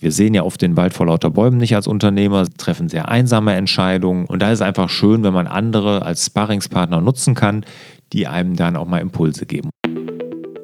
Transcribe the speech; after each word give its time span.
Wir 0.00 0.12
sehen 0.12 0.32
ja 0.32 0.44
oft 0.44 0.62
den 0.62 0.78
Wald 0.78 0.94
vor 0.94 1.06
lauter 1.06 1.28
Bäumen 1.28 1.58
nicht 1.58 1.76
als 1.76 1.86
Unternehmer, 1.86 2.48
treffen 2.56 2.88
sehr 2.88 3.10
einsame 3.10 3.54
Entscheidungen. 3.54 4.24
Und 4.24 4.40
da 4.40 4.50
ist 4.50 4.60
es 4.60 4.62
einfach 4.62 4.88
schön, 4.88 5.22
wenn 5.22 5.34
man 5.34 5.46
andere 5.46 6.06
als 6.06 6.24
Sparringspartner 6.24 7.02
nutzen 7.02 7.34
kann, 7.34 7.66
die 8.14 8.26
einem 8.26 8.56
dann 8.56 8.76
auch 8.76 8.86
mal 8.86 9.02
Impulse 9.02 9.44
geben. 9.44 9.68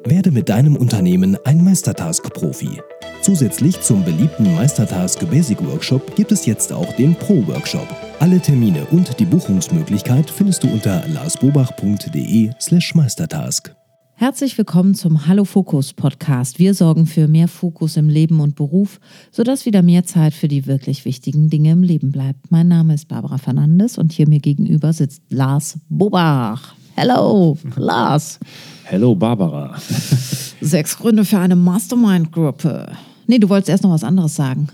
Werde 0.05 0.31
mit 0.31 0.49
deinem 0.49 0.75
Unternehmen 0.75 1.37
ein 1.45 1.63
Meistertask-Profi. 1.63 2.81
Zusätzlich 3.21 3.79
zum 3.81 4.03
beliebten 4.03 4.55
Meistertask 4.55 5.19
Basic 5.29 5.63
Workshop 5.63 6.15
gibt 6.15 6.31
es 6.31 6.47
jetzt 6.47 6.73
auch 6.73 6.91
den 6.93 7.13
Pro-Workshop. 7.13 7.87
Alle 8.19 8.39
Termine 8.39 8.87
und 8.89 9.19
die 9.19 9.25
Buchungsmöglichkeit 9.25 10.31
findest 10.31 10.63
du 10.63 10.69
unter 10.69 11.03
larsbobach.de/slash 11.09 12.95
meistertask. 12.95 13.76
Herzlich 14.19 14.57
willkommen 14.57 14.95
zum 14.95 15.27
Hallo 15.27 15.45
Fokus 15.45 15.93
Podcast. 15.93 16.57
Wir 16.57 16.73
sorgen 16.73 17.05
für 17.05 17.27
mehr 17.27 17.47
Fokus 17.47 17.97
im 17.97 18.09
Leben 18.09 18.39
und 18.39 18.55
Beruf, 18.55 18.99
sodass 19.29 19.67
wieder 19.67 19.83
mehr 19.83 20.05
Zeit 20.05 20.33
für 20.33 20.47
die 20.47 20.65
wirklich 20.65 21.05
wichtigen 21.05 21.51
Dinge 21.51 21.73
im 21.73 21.83
Leben 21.83 22.11
bleibt. 22.11 22.49
Mein 22.49 22.67
Name 22.67 22.95
ist 22.95 23.07
Barbara 23.07 23.37
Fernandes 23.37 23.99
und 23.99 24.11
hier 24.11 24.27
mir 24.27 24.39
gegenüber 24.39 24.91
sitzt 24.91 25.21
Lars 25.29 25.77
Bobach. 25.87 26.73
Hello, 26.95 27.59
Lars. 27.75 28.39
Hello, 28.85 29.13
Barbara. 29.13 29.77
Sechs 30.61 30.97
Gründe 30.97 31.23
für 31.23 31.37
eine 31.37 31.55
Mastermind-Gruppe. 31.55 32.93
Nee, 33.27 33.37
du 33.37 33.49
wolltest 33.49 33.69
erst 33.69 33.83
noch 33.83 33.91
was 33.91 34.03
anderes 34.03 34.35
sagen. 34.35 34.67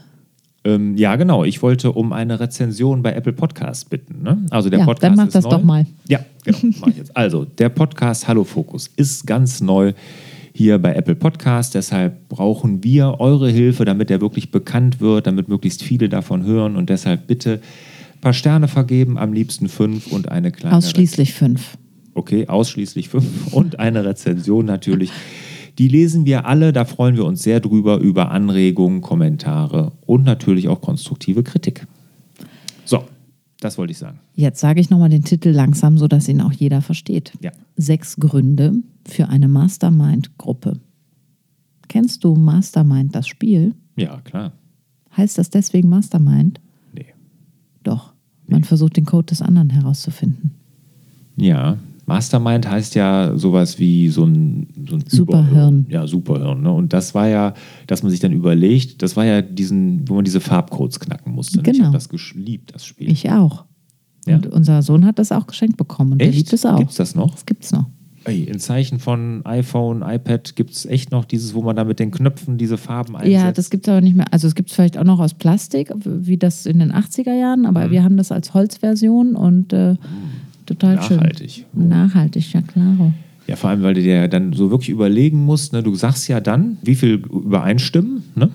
Ähm, 0.66 0.95
ja, 0.95 1.16
genau. 1.17 1.44
Ich 1.44 1.62
wollte 1.62 1.91
um 1.91 2.13
eine 2.13 2.40
Rezension 2.40 3.02
bei 3.02 3.13
Apple 3.13 3.34
Podcasts 3.34 3.84
bitten. 3.85 4.23
Ne? 4.23 4.45
Also 4.49 4.70
der 4.70 4.80
Ja, 4.80 4.86
Podcast 4.86 5.03
dann 5.03 5.16
mach 5.17 5.27
ist 5.27 5.36
das 5.36 5.44
neu. 5.44 5.49
doch 5.52 5.63
mal. 5.63 5.86
Ja, 6.08 6.20
genau. 6.45 6.58
Mach 6.80 6.88
ich 6.88 6.98
jetzt. 6.98 7.17
Also 7.17 7.45
der 7.45 7.70
Podcast 7.70 8.27
Hallo 8.27 8.44
Fokus 8.45 8.89
ist 8.95 9.27
ganz 9.27 9.59
neu 9.62 9.94
hier 10.53 10.77
bei 10.80 10.94
Apple 10.95 11.16
Podcasts. 11.16 11.73
Deshalb 11.73 12.30
brauchen 12.30 12.84
wir 12.84 13.20
eure 13.20 13.49
Hilfe, 13.49 13.84
damit 13.86 14.09
er 14.09 14.22
wirklich 14.22 14.52
bekannt 14.52 15.02
wird, 15.02 15.27
damit 15.27 15.49
möglichst 15.49 15.84
viele 15.84 16.08
davon 16.09 16.44
hören. 16.45 16.75
Und 16.77 16.89
deshalb 16.89 17.27
bitte 17.27 17.59
ein 18.16 18.22
paar 18.22 18.34
Sterne 18.34 18.67
vergeben, 18.69 19.17
am 19.17 19.34
liebsten 19.34 19.67
fünf 19.67 20.08
und 20.14 20.30
eine 20.30 20.52
kleine 20.52 20.78
Ausschließlich 20.78 21.34
fünf. 21.34 21.78
Okay, 22.14 22.47
ausschließlich 22.47 23.09
fünf 23.09 23.25
und 23.52 23.80
eine 23.80 24.06
Rezension 24.06 24.66
natürlich. 24.66 25.11
Die 25.77 25.88
lesen 25.88 26.25
wir 26.25 26.45
alle, 26.45 26.71
da 26.71 26.85
freuen 26.85 27.16
wir 27.16 27.25
uns 27.25 27.41
sehr 27.41 27.59
drüber, 27.59 27.97
über 27.97 28.31
Anregungen, 28.31 29.02
Kommentare 29.02 29.91
und 30.05 30.23
natürlich 30.23 30.67
auch 30.67 30.81
konstruktive 30.81 31.43
Kritik. 31.43 31.88
So, 32.85 33.03
das 33.59 33.77
wollte 33.77 33.91
ich 33.91 33.97
sagen. 33.97 34.19
Jetzt 34.35 34.59
sage 34.59 34.81
ich 34.81 34.89
nochmal 34.89 35.09
den 35.09 35.23
Titel 35.23 35.49
langsam, 35.49 35.97
sodass 35.97 36.27
ihn 36.27 36.41
auch 36.41 36.51
jeder 36.51 36.81
versteht. 36.81 37.33
Ja. 37.41 37.51
Sechs 37.75 38.17
Gründe 38.17 38.73
für 39.07 39.29
eine 39.29 39.47
Mastermind-Gruppe. 39.47 40.79
Kennst 41.88 42.23
du 42.23 42.35
Mastermind, 42.35 43.16
das 43.16 43.27
Spiel? 43.27 43.73
Ja, 43.95 44.21
klar. 44.21 44.53
Heißt 45.16 45.38
das 45.38 45.49
deswegen 45.49 45.89
Mastermind? 45.89 46.59
Nee. 46.94 47.13
Doch. 47.83 48.13
Man 48.47 48.63
versucht 48.63 48.97
den 48.97 49.05
Code 49.05 49.27
des 49.27 49.41
anderen 49.41 49.69
herauszufinden. 49.69 50.51
Ja, 51.38 51.77
Mastermind 52.06 52.70
heißt 52.70 52.96
ja 52.96 53.38
sowas 53.38 53.80
wie 53.80 54.09
so 54.09 54.26
ein, 54.26 54.68
so 54.90 54.96
ein 54.96 55.04
Superhirn. 55.08 55.48
Überhirn. 55.50 55.86
Ja, 55.90 56.06
Superhirn. 56.08 56.62
Ne? 56.62 56.72
Und 56.72 56.92
das 56.94 57.16
war 57.16 57.28
ja, 57.28 57.54
dass 57.88 58.04
man 58.04 58.12
sich 58.12 58.20
dann 58.20 58.32
überlegt, 58.34 59.02
das 59.02 59.16
war 59.16 59.26
ja 59.26 59.42
diesen, 59.42 60.08
wo 60.09 60.16
man 60.16 60.26
diese 60.26 60.42
Farbcodes 60.42 61.00
knacken 61.00 61.34
musste. 61.34 61.58
ne? 61.58 61.64
Ich 61.66 61.74
Genau. 61.74 61.86
habe 61.86 61.94
das 61.98 62.09
geliebt, 62.09 62.74
das 62.74 62.86
Spiel. 62.86 63.09
Ich 63.09 63.30
auch. 63.31 63.66
Ja? 64.28 64.36
Und 64.36 64.48
unser 64.48 64.81
Sohn 64.81 65.06
hat 65.06 65.18
das 65.20 65.31
auch 65.31 65.48
geschenkt 65.48 65.78
bekommen 65.78 66.14
und 66.14 66.20
der 66.22 66.28
Echt? 66.30 66.38
liebt 66.38 66.54
es 66.54 66.66
auch. 66.66 66.78
Gibt's 66.78 66.96
das 66.96 67.16
noch? 67.16 67.31
Das 67.31 67.46
gibt's 67.46 67.72
noch. 67.72 67.86
Ey, 68.26 68.44
in 68.44 68.58
Zeichen 68.59 69.00
von 69.00 69.46
iPhone, 69.46 70.02
iPad 70.02 70.56
gibt 70.56 70.72
es 70.72 70.86
echt 70.86 71.12
noch 71.12 71.26
dieses, 71.26 71.54
wo 71.54 71.62
man 71.62 71.76
da 71.76 71.84
mit 71.84 72.00
den 72.00 72.09
Knöpfen 72.12 72.58
diese 72.58 72.78
Farben 72.78 73.18
einsetzt. 73.18 73.34
Ja, 73.34 73.52
das 73.52 73.70
gibt 73.70 73.86
es 73.86 73.92
aber 73.92 74.00
nicht 74.00 74.16
mehr. 74.16 74.26
Also 74.31 74.48
es 74.48 74.56
gibt 74.56 74.70
es 74.70 74.76
vielleicht 74.76 74.98
auch 74.98 75.04
noch 75.04 75.20
aus 75.20 75.34
Plastik, 75.34 75.92
wie 76.06 76.38
das 76.38 76.66
in 76.66 76.80
den 76.80 76.94
80er 76.94 77.34
Jahren, 77.34 77.62
Mhm. 77.62 77.66
aber 77.66 77.92
wir 77.92 78.02
haben 78.02 78.16
das 78.16 78.31
als 78.31 78.54
Holzversion 78.54 79.36
und 79.36 79.74
äh, 79.74 79.96
total 80.66 80.95
Nachhaltig. 80.95 81.52
schön. 81.52 81.88
Nachhaltig, 81.89 82.53
ja 82.53 82.61
klar. 82.61 83.13
Ja, 83.47 83.56
vor 83.57 83.69
allem, 83.69 83.84
weil 83.84 83.94
du 83.94 84.01
dir 84.01 84.28
dann 84.28 84.53
so 84.53 84.69
wirklich 84.72 84.90
überlegen 84.90 85.44
musst, 85.46 85.74
ne? 85.74 85.84
du 85.84 85.94
sagst 85.96 86.28
ja 86.29 86.40
dann, 86.40 86.78
wie 86.81 86.96
viel 86.96 87.16
übereinstimmen, 87.16 88.24
ne? 88.35 88.50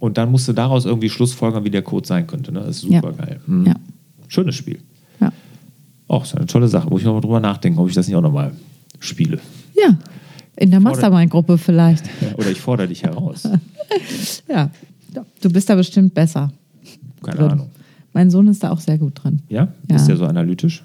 und 0.00 0.18
dann 0.18 0.30
musst 0.32 0.48
du 0.48 0.52
daraus 0.52 0.84
irgendwie 0.84 1.08
schlussfolgern, 1.08 1.64
wie 1.64 1.70
der 1.70 1.82
Code 1.82 2.06
sein 2.06 2.26
könnte. 2.26 2.50
Ne? 2.52 2.60
Das 2.60 2.78
ist 2.78 2.84
Ja. 2.84 3.00
super 3.00 3.12
geil. 3.12 3.40
Mhm. 3.46 3.66
Ja. 3.66 3.74
Schönes 4.28 4.56
Spiel. 4.56 4.78
Ja. 5.20 5.32
Auch 6.08 6.24
ist 6.24 6.34
eine 6.36 6.46
tolle 6.46 6.66
Sache. 6.68 6.88
Muss 6.90 7.00
ich 7.02 7.06
noch 7.06 7.14
mal 7.14 7.20
drüber 7.20 7.38
nachdenken, 7.40 7.78
ob 7.78 7.88
ich 7.88 7.94
das 7.94 8.08
nicht 8.08 8.16
auch 8.16 8.22
nochmal 8.22 8.52
spiele. 9.00 9.38
ja. 9.76 9.96
In 10.54 10.70
der 10.70 10.80
Mastermind-Gruppe 10.80 11.56
vielleicht. 11.56 12.04
Oder 12.36 12.50
ich 12.50 12.60
fordere 12.60 12.86
dich 12.88 13.02
heraus. 13.02 13.48
Ja. 14.48 14.70
Du 15.40 15.50
bist 15.50 15.68
da 15.70 15.74
bestimmt 15.74 16.12
besser. 16.14 16.52
Keine 17.22 17.36
drin. 17.38 17.50
Ahnung. 17.50 17.70
Mein 18.12 18.30
Sohn 18.30 18.46
ist 18.48 18.62
da 18.62 18.70
auch 18.70 18.80
sehr 18.80 18.98
gut 18.98 19.22
drin. 19.22 19.40
Ja? 19.48 19.68
Ja. 19.90 19.96
Ist 19.96 20.06
der 20.08 20.16
so 20.16 20.24
analytisch? 20.26 20.82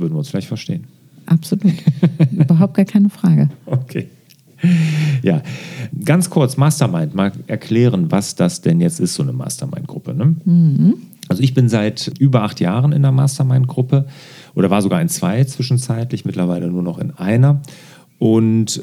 Würden 0.00 0.14
wir 0.14 0.18
uns 0.18 0.28
vielleicht 0.28 0.48
verstehen. 0.48 0.86
absolut. 1.26 1.74
Überhaupt 2.32 2.74
gar 2.74 2.84
keine 2.84 3.10
Frage. 3.10 3.48
Okay. 3.66 4.08
Ja, 5.22 5.42
ganz 6.04 6.28
kurz, 6.28 6.56
Mastermind, 6.56 7.14
mal 7.14 7.32
erklären, 7.46 8.10
was 8.10 8.34
das 8.34 8.60
denn 8.60 8.80
jetzt 8.80 9.00
ist, 9.00 9.14
so 9.14 9.22
eine 9.22 9.32
Mastermind-Gruppe. 9.32 10.14
Ne? 10.14 10.36
Also 11.28 11.42
ich 11.42 11.54
bin 11.54 11.68
seit 11.68 12.12
über 12.18 12.42
acht 12.42 12.60
Jahren 12.60 12.92
in 12.92 13.02
der 13.02 13.12
Mastermind-Gruppe 13.12 14.06
oder 14.54 14.68
war 14.68 14.82
sogar 14.82 15.00
in 15.00 15.08
zwei 15.08 15.44
zwischenzeitlich, 15.44 16.24
mittlerweile 16.24 16.68
nur 16.68 16.82
noch 16.82 16.98
in 16.98 17.12
einer. 17.12 17.62
Und 18.18 18.82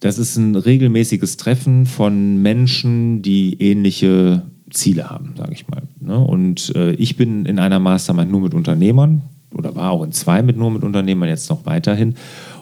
das 0.00 0.18
ist 0.18 0.36
ein 0.36 0.54
regelmäßiges 0.54 1.36
Treffen 1.36 1.86
von 1.86 2.40
Menschen, 2.40 3.22
die 3.22 3.60
ähnliche 3.60 4.42
Ziele 4.70 5.10
haben, 5.10 5.34
sage 5.36 5.52
ich 5.52 5.68
mal. 5.68 5.82
Ne? 6.00 6.18
Und 6.18 6.74
äh, 6.76 6.92
ich 6.92 7.16
bin 7.16 7.46
in 7.46 7.58
einer 7.58 7.80
Mastermind 7.80 8.30
nur 8.30 8.40
mit 8.40 8.54
Unternehmern 8.54 9.22
oder 9.54 9.74
war 9.74 9.90
auch 9.90 10.02
in 10.02 10.12
zwei 10.12 10.42
mit 10.42 10.56
nur 10.56 10.70
mit 10.70 10.82
Unternehmern, 10.82 11.28
jetzt 11.28 11.50
noch 11.50 11.66
weiterhin. 11.66 12.14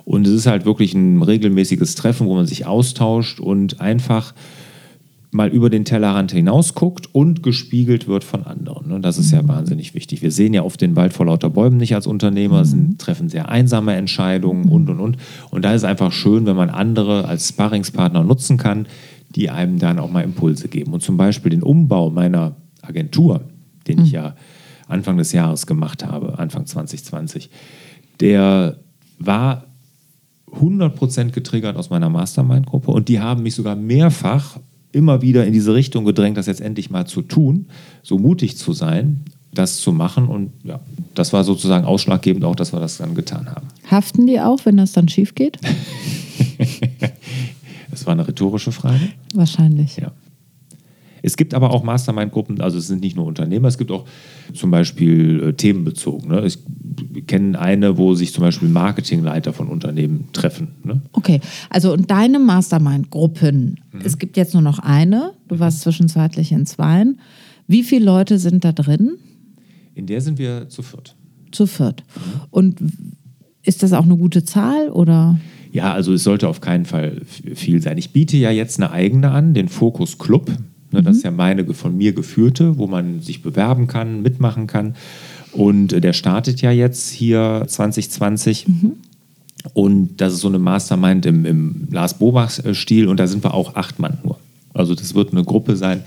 Und 0.05 0.27
es 0.27 0.33
ist 0.33 0.47
halt 0.47 0.65
wirklich 0.65 0.95
ein 0.95 1.23
regelmäßiges 1.23 1.95
Treffen, 1.95 2.27
wo 2.27 2.35
man 2.35 2.47
sich 2.47 2.67
austauscht 2.67 3.41
und 3.41 3.81
einfach 3.81 4.33
mal 5.31 5.49
über 5.49 5.69
den 5.69 5.85
Tellerrand 5.85 6.33
hinaus 6.33 6.75
guckt 6.75 7.15
und 7.15 7.43
gespiegelt 7.43 8.09
wird 8.09 8.25
von 8.25 8.45
anderen. 8.45 8.93
Und 8.93 9.03
das 9.03 9.19
ist 9.19 9.31
ja 9.31 9.47
wahnsinnig 9.47 9.95
wichtig. 9.95 10.23
Wir 10.23 10.31
sehen 10.31 10.55
ja 10.55 10.63
oft 10.63 10.81
den 10.81 10.97
Wald 10.97 11.13
vor 11.13 11.27
lauter 11.27 11.51
Bäumen 11.51 11.77
nicht 11.77 11.95
als 11.95 12.07
Unternehmer, 12.07 12.65
sind, 12.65 12.99
treffen 12.99 13.29
sehr 13.29 13.51
einsame 13.51 13.95
Entscheidungen 13.95 14.69
und, 14.69 14.89
und, 14.89 15.01
und. 15.01 15.19
Und 15.51 15.65
da 15.65 15.75
ist 15.75 15.83
es 15.83 15.85
einfach 15.85 16.13
schön, 16.13 16.47
wenn 16.47 16.57
man 16.57 16.71
andere 16.71 17.27
als 17.27 17.49
Sparringspartner 17.49 18.25
nutzen 18.25 18.57
kann, 18.57 18.87
die 19.35 19.51
einem 19.51 19.79
dann 19.79 19.99
auch 19.99 20.11
mal 20.11 20.25
Impulse 20.25 20.69
geben. 20.69 20.95
Und 20.95 21.03
zum 21.03 21.19
Beispiel 21.19 21.51
den 21.51 21.63
Umbau 21.63 22.09
meiner 22.09 22.57
Agentur, 22.81 23.43
den 23.87 24.01
ich 24.01 24.13
ja 24.13 24.35
Anfang 24.89 25.19
des 25.19 25.33
Jahres 25.33 25.67
gemacht 25.67 26.05
habe, 26.05 26.39
Anfang 26.39 26.67
2020, 26.67 27.51
der 28.21 28.79
war 29.19 29.65
100% 30.53 31.31
getriggert 31.31 31.77
aus 31.77 31.91
meiner 31.91 32.09
Mastermind-Gruppe 32.09 32.91
und 32.91 33.09
die 33.09 33.21
haben 33.21 33.43
mich 33.43 33.55
sogar 33.55 33.77
mehrfach 33.77 34.59
immer 34.93 35.21
wieder 35.21 35.47
in 35.47 35.53
diese 35.53 35.75
Richtung 35.75 36.05
gedrängt, 36.05 36.37
das 36.37 36.47
jetzt 36.47 36.63
endlich 36.63 36.91
mal 36.91 37.07
zu 37.07 37.23
tun, 37.23 37.67
so 38.03 38.19
mutig 38.19 38.57
zu 38.57 38.73
sein, 38.73 39.25
das 39.53 39.79
zu 39.79 39.93
machen 39.93 40.27
und 40.27 40.53
ja, 40.65 40.81
das 41.15 41.33
war 41.33 41.45
sozusagen 41.45 41.85
ausschlaggebend 41.85 42.45
auch, 42.45 42.57
dass 42.57 42.73
wir 42.73 42.81
das 42.81 42.97
dann 42.99 43.15
getan 43.15 43.49
haben. 43.51 43.69
Haften 43.91 44.27
die 44.27 44.41
auch, 44.41 44.65
wenn 44.65 44.77
das 44.77 44.93
dann 44.93 45.09
schief 45.09 45.35
geht? 45.35 45.59
Das 47.91 48.07
war 48.07 48.13
eine 48.13 48.29
rhetorische 48.29 48.71
Frage. 48.71 49.01
Wahrscheinlich. 49.35 49.97
Ja. 49.97 50.13
Es 51.23 51.37
gibt 51.37 51.55
aber 51.55 51.71
auch 51.71 51.83
Mastermind-Gruppen, 51.83 52.61
also 52.61 52.79
es 52.79 52.87
sind 52.87 53.01
nicht 53.01 53.17
nur 53.17 53.27
Unternehmer, 53.27 53.69
es 53.69 53.79
gibt 53.79 53.91
auch 53.91 54.07
zum 54.55 54.71
Beispiel 54.71 55.49
äh, 55.49 55.53
themenbezogen. 55.53 56.29
Ne? 56.29 56.47
Ich 56.47 56.59
kenne 57.27 57.59
eine, 57.59 57.99
wo 57.99 58.15
sich 58.15 58.33
zum 58.33 58.43
Beispiel 58.43 58.69
Marketingleiter 58.69 59.53
von 59.53 59.69
Unternehmen 59.69 60.29
treffen. 60.33 60.69
Ne? 60.85 61.01
Okay, 61.13 61.41
also 61.71 61.93
und 61.93 62.11
deine 62.11 62.39
Mastermind-Gruppen, 62.39 63.81
es 64.05 64.19
gibt 64.19 64.37
jetzt 64.37 64.55
nur 64.55 64.63
noch 64.63 64.79
eine, 64.79 65.33
du 65.49 65.59
warst 65.59 65.81
zwischenzeitlich 65.81 66.53
in 66.53 66.67
zweien. 66.67 67.21
Wie 67.67 67.83
viele 67.83 68.05
Leute 68.05 68.39
sind 68.39 68.65
da 68.65 68.73
drin? 68.73 69.19
In 69.95 70.07
der 70.07 70.21
sind 70.21 70.39
wir 70.39 70.69
zu 70.69 70.83
viert. 70.83 71.17
Zu 71.51 71.67
viert. 71.67 72.05
Und 72.51 72.81
ist 73.63 73.83
das 73.83 73.93
auch 73.93 74.05
eine 74.05 74.17
gute 74.17 74.45
Zahl 74.45 74.89
oder? 74.91 75.39
Ja, 75.73 75.93
also 75.93 76.15
es 76.15 76.25
sollte 76.25 76.49
auf 76.49 76.61
keinen 76.61 76.87
Fall 76.87 77.21
viel 77.27 77.83
sein. 77.83 77.99
Ich 77.99 78.13
biete 78.13 78.37
ja 78.37 78.51
jetzt 78.51 78.81
eine 78.81 78.91
eigene 78.91 79.31
an, 79.31 79.55
den 79.55 79.69
Fokus 79.69 80.19
Club. 80.19 80.51
Ne, 80.91 81.03
Das 81.03 81.19
ist 81.19 81.25
ja 81.25 81.31
meine 81.31 81.65
von 81.75 81.97
mir 81.97 82.13
geführte, 82.13 82.79
wo 82.79 82.87
man 82.87 83.21
sich 83.21 83.43
bewerben 83.43 83.87
kann, 83.87 84.23
mitmachen 84.23 84.67
kann. 84.67 84.95
Und 85.53 85.93
äh, 85.93 86.01
der 86.01 86.13
startet 86.13 86.61
ja 86.63 86.71
jetzt 86.71 87.11
hier 87.11 87.65
2020. 87.67 88.67
Und 89.75 90.21
das 90.21 90.35
ist 90.35 90.41
so 90.41 90.49
eine 90.49 90.59
Mastermind 90.59 91.27
im, 91.27 91.45
im 91.45 91.89
Lars 91.91 92.19
Bobach-Stil. 92.19 93.09
Und 93.09 93.19
da 93.21 93.27
sind 93.27 93.45
wir 93.45 93.55
auch 93.55 93.75
acht 93.77 93.99
Mann 93.99 94.19
nur. 94.25 94.39
Also 94.73 94.95
das 94.95 95.15
wird 95.15 95.33
eine 95.33 95.45
Gruppe 95.45 95.77
sein 95.77 96.03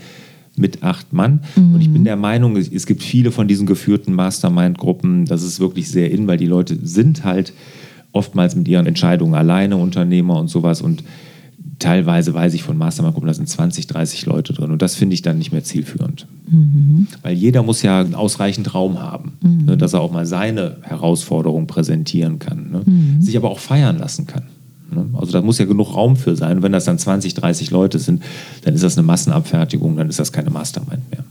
mit 0.56 0.82
acht 0.82 1.12
Mann. 1.12 1.40
Und 1.74 1.80
ich 1.80 1.90
bin 1.90 2.04
der 2.04 2.16
Meinung, 2.16 2.56
es, 2.56 2.68
es 2.68 2.86
gibt 2.86 3.02
viele 3.02 3.30
von 3.30 3.48
diesen 3.48 3.66
geführten 3.66 4.14
Mastermind-Gruppen. 4.14 5.26
Das 5.26 5.42
ist 5.42 5.60
wirklich 5.60 5.90
sehr 5.90 6.10
in, 6.10 6.26
weil 6.26 6.38
die 6.38 6.46
Leute 6.46 6.78
sind 6.82 7.24
halt 7.24 7.52
oftmals 8.12 8.54
mit 8.56 8.68
ihren 8.68 8.86
Entscheidungen 8.86 9.34
alleine 9.34 9.76
Unternehmer 9.76 10.38
und 10.38 10.48
sowas. 10.48 10.82
Und 10.82 11.02
teilweise 11.82 12.32
weiß 12.32 12.54
ich 12.54 12.62
von 12.62 12.78
Mastermind-Gruppen, 12.78 13.26
da 13.26 13.34
sind 13.34 13.48
20, 13.48 13.86
30 13.86 14.26
Leute 14.26 14.52
drin. 14.52 14.70
Und 14.70 14.82
das 14.82 14.94
finde 14.94 15.14
ich 15.14 15.22
dann 15.22 15.38
nicht 15.38 15.52
mehr 15.52 15.64
zielführend. 15.64 16.26
Weil 17.22 17.36
jeder 17.36 17.62
muss 17.62 17.82
ja 17.82 18.04
ausreichend 18.12 18.74
Raum 18.74 19.00
haben, 19.00 19.32
ne, 19.42 19.76
dass 19.76 19.92
er 19.92 20.00
auch 20.00 20.12
mal 20.12 20.26
seine 20.26 20.76
Herausforderung 20.82 21.66
präsentieren 21.66 22.38
kann. 22.38 22.70
Ne? 22.70 22.84
Sich 23.20 23.36
aber 23.36 23.50
auch 23.50 23.58
feiern 23.58 23.98
lassen 23.98 24.26
kann. 24.26 24.44
Ne? 24.94 25.06
Also 25.14 25.32
da 25.32 25.42
muss 25.42 25.58
ja 25.58 25.64
genug 25.64 25.94
Raum 25.94 26.16
für 26.16 26.36
sein. 26.36 26.58
Und 26.58 26.62
wenn 26.62 26.72
das 26.72 26.84
dann 26.84 26.98
20, 26.98 27.34
30 27.34 27.70
Leute 27.70 27.98
sind, 27.98 28.22
dann 28.64 28.74
ist 28.74 28.84
das 28.84 28.96
eine 28.96 29.06
Massenabfertigung, 29.06 29.96
dann 29.96 30.08
ist 30.08 30.18
das 30.18 30.32
keine 30.32 30.50
Mastermind 30.50 31.02
mehr. 31.10 31.24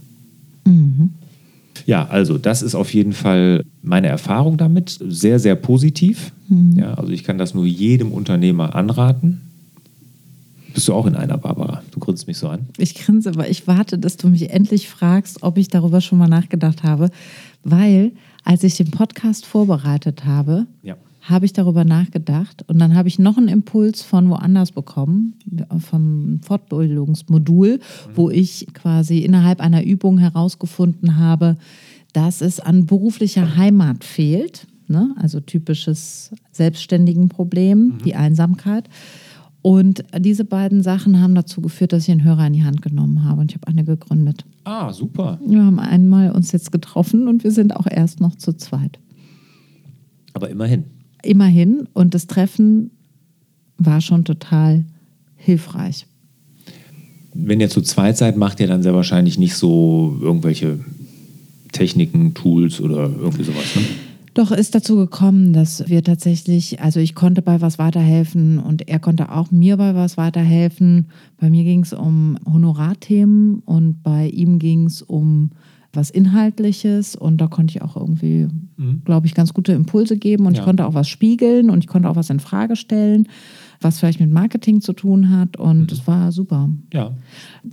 Ja, 1.85 2.07
also 2.07 2.37
das 2.37 2.61
ist 2.61 2.75
auf 2.75 2.93
jeden 2.93 3.13
Fall 3.13 3.63
meine 3.81 4.07
Erfahrung 4.07 4.57
damit. 4.57 4.97
Sehr, 5.07 5.39
sehr 5.39 5.55
positiv. 5.55 6.31
Ja, 6.75 6.93
also 6.93 7.11
ich 7.11 7.23
kann 7.23 7.37
das 7.37 7.53
nur 7.53 7.65
jedem 7.65 8.11
Unternehmer 8.11 8.75
anraten. 8.75 9.41
Bist 10.73 10.87
du 10.87 10.93
auch 10.93 11.05
in 11.05 11.15
einer, 11.15 11.37
Barbara? 11.37 11.83
Du 11.91 11.99
grinst 11.99 12.27
mich 12.27 12.37
so 12.37 12.47
an. 12.49 12.67
Ich 12.77 12.95
grinse, 12.95 13.29
aber 13.29 13.49
ich 13.49 13.67
warte, 13.67 13.97
dass 13.97 14.17
du 14.17 14.27
mich 14.29 14.49
endlich 14.51 14.89
fragst, 14.89 15.43
ob 15.43 15.57
ich 15.57 15.67
darüber 15.67 16.01
schon 16.01 16.17
mal 16.17 16.27
nachgedacht 16.27 16.83
habe. 16.83 17.09
Weil, 17.63 18.11
als 18.43 18.63
ich 18.63 18.75
den 18.77 18.91
Podcast 18.91 19.45
vorbereitet 19.45 20.25
habe, 20.25 20.65
Ja. 20.81 20.95
habe 21.21 21.45
ich 21.45 21.53
darüber 21.53 21.83
nachgedacht 21.83 22.63
und 22.67 22.79
dann 22.79 22.95
habe 22.95 23.07
ich 23.07 23.19
noch 23.19 23.37
einen 23.37 23.47
Impuls 23.49 24.01
von 24.01 24.29
woanders 24.29 24.71
bekommen, 24.71 25.35
vom 25.79 26.39
Fortbildungsmodul, 26.41 27.79
wo 28.15 28.29
ich 28.29 28.67
quasi 28.73 29.19
innerhalb 29.19 29.59
einer 29.61 29.83
Übung 29.83 30.17
herausgefunden 30.17 31.17
habe, 31.17 31.57
dass 32.13 32.41
es 32.41 32.59
an 32.59 32.85
beruflicher 32.85 33.55
Heimat 33.55 34.03
fehlt. 34.03 34.67
Ne? 34.87 35.13
Also 35.17 35.39
typisches 35.39 36.31
selbstständigen 36.51 37.29
Problem, 37.29 37.99
die 38.03 38.15
Einsamkeit. 38.15 38.89
Und 39.61 40.03
diese 40.17 40.43
beiden 40.43 40.81
Sachen 40.81 41.21
haben 41.21 41.35
dazu 41.35 41.61
geführt, 41.61 41.93
dass 41.93 42.03
ich 42.03 42.11
einen 42.11 42.23
Hörer 42.23 42.47
in 42.47 42.53
die 42.53 42.63
Hand 42.63 42.81
genommen 42.81 43.23
habe 43.23 43.41
und 43.41 43.51
ich 43.51 43.57
habe 43.57 43.67
eine 43.67 43.83
gegründet. 43.83 44.43
Ah, 44.63 44.91
super. 44.91 45.39
Wir 45.45 45.63
haben 45.63 45.79
einmal 45.79 46.31
uns 46.31 46.51
jetzt 46.51 46.71
getroffen 46.71 47.27
und 47.27 47.43
wir 47.43 47.51
sind 47.51 47.75
auch 47.75 47.85
erst 47.89 48.19
noch 48.21 48.35
zu 48.35 48.53
zweit. 48.53 48.99
Aber 50.33 50.49
immerhin. 50.49 50.85
Immerhin 51.23 51.87
und 51.93 52.15
das 52.15 52.25
Treffen 52.25 52.89
war 53.77 54.01
schon 54.01 54.25
total 54.25 54.85
hilfreich. 55.35 56.07
Wenn 57.33 57.61
ihr 57.61 57.69
zu 57.69 57.81
zweit 57.81 58.17
seid, 58.17 58.37
macht 58.37 58.59
ihr 58.59 58.67
dann 58.67 58.83
sehr 58.83 58.95
wahrscheinlich 58.95 59.37
nicht 59.37 59.55
so 59.55 60.17
irgendwelche 60.21 60.79
Techniken, 61.71 62.33
Tools 62.33 62.81
oder 62.81 63.09
irgendwie 63.09 63.43
sowas. 63.43 63.75
Ne? 63.75 63.81
Doch 64.33 64.51
ist 64.51 64.75
dazu 64.75 64.95
gekommen, 64.95 65.51
dass 65.51 65.89
wir 65.89 66.03
tatsächlich, 66.03 66.79
also 66.81 67.01
ich 67.01 67.15
konnte 67.15 67.41
bei 67.41 67.59
was 67.59 67.77
weiterhelfen 67.79 68.59
und 68.59 68.87
er 68.87 68.99
konnte 68.99 69.29
auch 69.31 69.51
mir 69.51 69.75
bei 69.75 69.93
was 69.93 70.15
weiterhelfen. 70.15 71.07
Bei 71.37 71.49
mir 71.49 71.65
ging 71.65 71.81
es 71.81 71.91
um 71.91 72.37
Honorarthemen 72.45 73.59
und 73.65 74.01
bei 74.03 74.27
ihm 74.29 74.57
ging 74.57 74.85
es 74.85 75.01
um 75.01 75.51
was 75.93 76.09
Inhaltliches 76.09 77.17
und 77.17 77.39
da 77.41 77.47
konnte 77.47 77.71
ich 77.75 77.81
auch 77.81 77.97
irgendwie, 77.97 78.47
glaube 79.03 79.27
ich, 79.27 79.33
ganz 79.35 79.53
gute 79.53 79.73
Impulse 79.73 80.15
geben 80.17 80.45
und 80.45 80.53
Ja. 80.53 80.61
ich 80.61 80.65
konnte 80.65 80.85
auch 80.87 80.93
was 80.93 81.09
spiegeln 81.09 81.69
und 81.69 81.79
ich 81.83 81.87
konnte 81.87 82.09
auch 82.09 82.15
was 82.15 82.29
in 82.29 82.39
Frage 82.39 82.77
stellen, 82.77 83.27
was 83.81 83.99
vielleicht 83.99 84.19
mit 84.19 84.31
Marketing 84.31 84.81
zu 84.81 84.93
tun 84.93 85.29
hat 85.29 85.57
und 85.57 85.91
es 85.91 86.07
war 86.07 86.31
super. 86.31 86.69
Ja. 86.93 87.11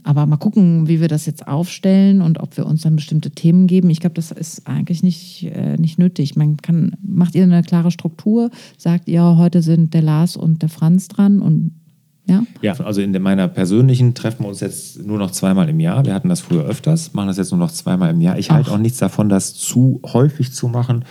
Aber 0.02 0.26
mal 0.26 0.36
gucken, 0.36 0.88
wie 0.88 1.00
wir 1.00 1.08
das 1.08 1.26
jetzt 1.26 1.46
aufstellen 1.46 2.22
und 2.22 2.40
ob 2.40 2.56
wir 2.56 2.66
uns 2.66 2.82
dann 2.82 2.96
bestimmte 2.96 3.30
Themen 3.30 3.66
geben. 3.66 3.90
Ich 3.90 4.00
glaube, 4.00 4.14
das 4.14 4.30
ist 4.30 4.66
eigentlich 4.66 5.02
nicht, 5.02 5.44
äh, 5.44 5.76
nicht 5.76 5.98
nötig. 5.98 6.36
Man 6.36 6.56
kann, 6.56 6.96
macht 7.02 7.34
ihr 7.34 7.42
eine 7.42 7.62
klare 7.62 7.90
Struktur, 7.90 8.50
sagt 8.76 9.08
ihr, 9.08 9.36
heute 9.36 9.62
sind 9.62 9.94
der 9.94 10.02
Lars 10.02 10.36
und 10.36 10.62
der 10.62 10.68
Franz 10.68 11.08
dran 11.08 11.40
und 11.40 11.72
ja. 12.28 12.42
Ja, 12.60 12.74
also 12.80 13.00
in 13.00 13.10
meiner 13.22 13.48
persönlichen 13.48 14.14
treffen 14.14 14.44
wir 14.44 14.48
uns 14.48 14.60
jetzt 14.60 15.02
nur 15.02 15.16
noch 15.18 15.30
zweimal 15.30 15.68
im 15.68 15.80
Jahr. 15.80 16.04
Wir 16.04 16.12
hatten 16.12 16.28
das 16.28 16.40
früher 16.40 16.64
öfters, 16.64 17.14
machen 17.14 17.28
das 17.28 17.38
jetzt 17.38 17.52
nur 17.52 17.58
noch 17.58 17.70
zweimal 17.70 18.10
im 18.10 18.20
Jahr. 18.20 18.38
Ich 18.38 18.50
halte 18.50 18.70
auch 18.70 18.78
nichts 18.78 18.98
davon, 18.98 19.30
das 19.30 19.54
zu 19.54 20.02
häufig 20.04 20.52
zu 20.52 20.68
machen. 20.68 21.06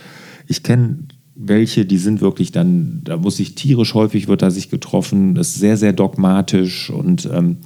Ich 0.45 0.61
kenne 0.61 1.07
welche, 1.39 1.85
die 1.85 1.97
sind 1.97 2.19
wirklich 2.19 2.51
dann, 2.51 3.01
da 3.03 3.17
muss 3.17 3.37
sich 3.37 3.55
tierisch 3.55 3.93
häufig 3.93 4.27
wird 4.27 4.41
da 4.41 4.49
sich 4.49 4.69
getroffen, 4.69 5.35
das 5.35 5.49
ist 5.49 5.59
sehr, 5.59 5.77
sehr 5.77 5.93
dogmatisch 5.93 6.89
und 6.89 7.29
ähm, 7.31 7.57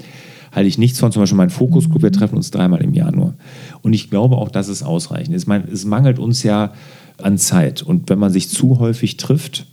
halte 0.52 0.68
ich 0.68 0.78
nichts 0.78 1.00
von. 1.00 1.12
Zum 1.12 1.22
Beispiel 1.22 1.38
mein 1.38 1.50
Fokusgruppe, 1.50 2.04
wir 2.04 2.12
treffen 2.12 2.36
uns 2.36 2.52
dreimal 2.52 2.82
im 2.82 2.94
Jahr 2.94 3.12
nur. 3.12 3.36
Und 3.82 3.94
ich 3.94 4.10
glaube 4.10 4.36
auch, 4.38 4.50
das 4.50 4.68
ist 4.68 4.84
ausreichend. 4.84 5.36
Ich 5.36 5.48
meine, 5.48 5.68
es 5.72 5.86
mangelt 5.86 6.20
uns 6.20 6.44
ja 6.44 6.74
an 7.18 7.38
Zeit. 7.38 7.82
Und 7.82 8.10
wenn 8.10 8.20
man 8.20 8.32
sich 8.32 8.50
zu 8.50 8.80
häufig 8.80 9.16
trifft, 9.16 9.66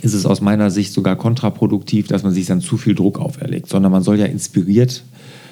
ist 0.00 0.14
es 0.14 0.26
aus 0.26 0.40
meiner 0.40 0.70
Sicht 0.70 0.92
sogar 0.92 1.16
kontraproduktiv, 1.16 2.06
dass 2.08 2.22
man 2.22 2.32
sich 2.32 2.46
dann 2.46 2.60
zu 2.60 2.76
viel 2.76 2.94
Druck 2.94 3.18
auferlegt, 3.18 3.68
sondern 3.68 3.90
man 3.90 4.02
soll 4.02 4.18
ja 4.18 4.26
inspiriert 4.26 5.04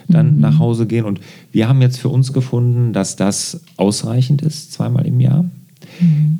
dann 0.08 0.40
nach 0.40 0.58
Hause 0.58 0.86
gehen. 0.86 1.04
Und 1.04 1.20
wir 1.52 1.68
haben 1.68 1.80
jetzt 1.80 1.98
für 1.98 2.08
uns 2.08 2.32
gefunden, 2.32 2.92
dass 2.92 3.16
das 3.16 3.62
ausreichend 3.76 4.42
ist, 4.42 4.72
zweimal 4.72 5.06
im 5.06 5.20
Jahr. 5.20 5.44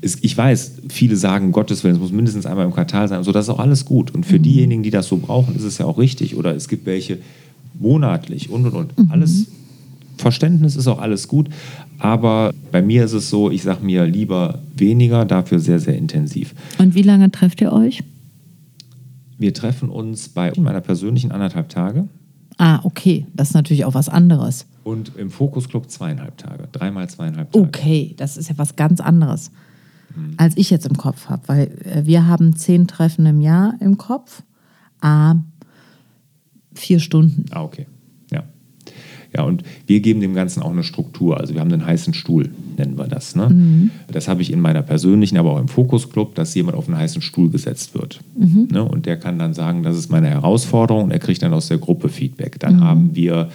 Es, 0.01 0.19
ich 0.21 0.37
weiß, 0.37 0.73
viele 0.89 1.17
sagen, 1.17 1.53
Gottes 1.53 1.85
Willen, 1.85 1.95
es 1.95 2.01
muss 2.01 2.13
mindestens 2.13 2.47
einmal 2.47 2.67
im 2.67 2.73
Quartal 2.73 3.09
sein. 3.09 3.19
Also 3.19 3.33
das 3.33 3.47
ist 3.47 3.51
auch 3.51 3.59
alles 3.59 3.85
gut. 3.85 4.13
Und 4.13 4.27
für 4.27 4.41
diejenigen, 4.41 4.83
die 4.83 4.91
das 4.91 5.09
so 5.09 5.17
brauchen, 5.17 5.55
ist 5.57 5.65
es 5.65 5.79
ja 5.79 5.87
auch 5.87 5.99
richtig. 5.99 6.37
Oder 6.37 6.55
es 6.55 6.69
gibt 6.69 6.87
welche 6.87 7.19
monatlich 7.79 8.51
und 8.51 8.67
und 8.67 8.75
und. 8.75 8.93
Alles 9.11 9.47
Verständnis 10.19 10.77
ist 10.77 10.87
auch 10.87 11.01
alles 11.01 11.29
gut. 11.29 11.49
Aber 11.99 12.53
bei 12.71 12.83
mir 12.83 13.05
ist 13.05 13.13
es 13.13 13.31
so, 13.31 13.51
ich 13.51 13.63
sage 13.63 13.85
mir 13.85 14.07
lieber 14.07 14.61
weniger, 14.77 15.25
dafür 15.25 15.59
sehr, 15.59 15.79
sehr 15.79 15.97
intensiv. 15.97 16.55
Und 16.79 16.95
wie 16.95 17.03
lange 17.03 17.31
trefft 17.31 17.61
ihr 17.61 17.73
euch? 17.73 18.03
Wir 19.39 19.55
treffen 19.55 19.89
uns 19.89 20.29
bei 20.29 20.53
meiner 20.57 20.81
persönlichen 20.81 21.33
anderthalb 21.33 21.69
Tage 21.69 22.09
Ah, 22.65 22.79
okay. 22.85 23.27
Das 23.35 23.49
ist 23.49 23.55
natürlich 23.55 23.85
auch 23.85 23.95
was 23.95 24.09
anderes. 24.09 24.67
und 24.85 25.17
im 25.17 25.31
Fokusclub 25.31 25.91
zweieinhalb 25.91 26.39
Tage. 26.39 26.69
Dreimal 26.71 27.11
zweieinhalb 27.11 27.51
Tage. 27.51 27.65
Okay, 27.67 28.15
das 28.17 28.37
ist 28.37 28.49
ja 28.51 28.57
was 28.57 28.77
ganz 28.77 29.01
anderes, 29.01 29.51
als 30.37 30.57
ich 30.57 30.71
jetzt 30.71 30.87
im 30.87 30.97
Kopf 30.97 31.29
habe. 31.29 31.43
Weil 31.49 31.67
äh, 31.85 32.07
wir 32.07 32.29
haben 32.29 32.55
zehn 32.55 32.87
Treffen 32.87 33.27
im 33.27 33.41
Jahr 33.41 33.75
im 33.81 33.99
Kopf. 33.99 34.45
Ah, 35.01 35.35
vier 36.73 37.01
Stunden. 37.01 37.47
Ah, 37.51 37.65
okay. 37.65 37.87
Ja. 39.37 39.45
Und 39.45 39.63
wir 39.87 40.01
geben 40.01 40.21
dem 40.21 40.35
Ganzen 40.35 40.63
auch 40.63 40.71
eine 40.71 40.83
Struktur. 40.83 41.39
Also 41.41 41.55
wir 41.55 41.61
haben 41.61 41.73
einen 41.73 41.87
heißen 41.87 42.15
Stuhl, 42.15 42.51
nennen 42.77 42.99
wir 42.99 43.07
das. 43.07 43.35
Ne? 43.35 43.91
Das 44.11 44.29
habe 44.29 44.43
ich 44.43 44.53
in 44.53 44.61
meiner 44.61 44.83
persönlichen, 44.83 45.39
aber 45.39 45.53
auch 45.53 45.61
im 45.61 45.69
Fokusclub, 45.69 46.35
dass 46.35 46.55
jemand 46.55 46.77
auf 46.77 46.89
einen 46.89 46.99
heißen 46.99 47.23
Stuhl 47.23 47.51
gesetzt 47.51 47.95
wird. 47.95 48.21
Ne? 48.37 48.85
Und 48.85 49.07
der 49.07 49.19
kann 49.19 49.39
dann 49.39 49.55
sagen, 49.55 49.83
das 49.83 49.97
ist 49.97 50.11
meine 50.11 50.29
Herausforderung 50.29 51.05
und 51.05 51.11
er 51.11 51.19
kriegt 51.19 51.43
dann 51.43 51.55
aus 51.55 51.69
der 51.69 51.79
Gruppe 51.79 52.09
Feedback. 52.09 52.61
Dann 52.61 52.81
haben 52.83 53.15
wir 53.15 53.49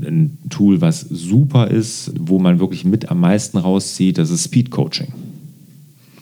ein 0.00 0.38
Tool, 0.50 0.80
was 0.80 1.00
super 1.00 1.68
ist, 1.68 2.12
wo 2.18 2.38
man 2.38 2.60
wirklich 2.60 2.84
mit 2.84 3.10
am 3.10 3.20
meisten 3.20 3.58
rauszieht, 3.58 4.18
das 4.18 4.30
ist 4.30 4.44
Speed 4.44 4.70
Coaching. 4.70 5.08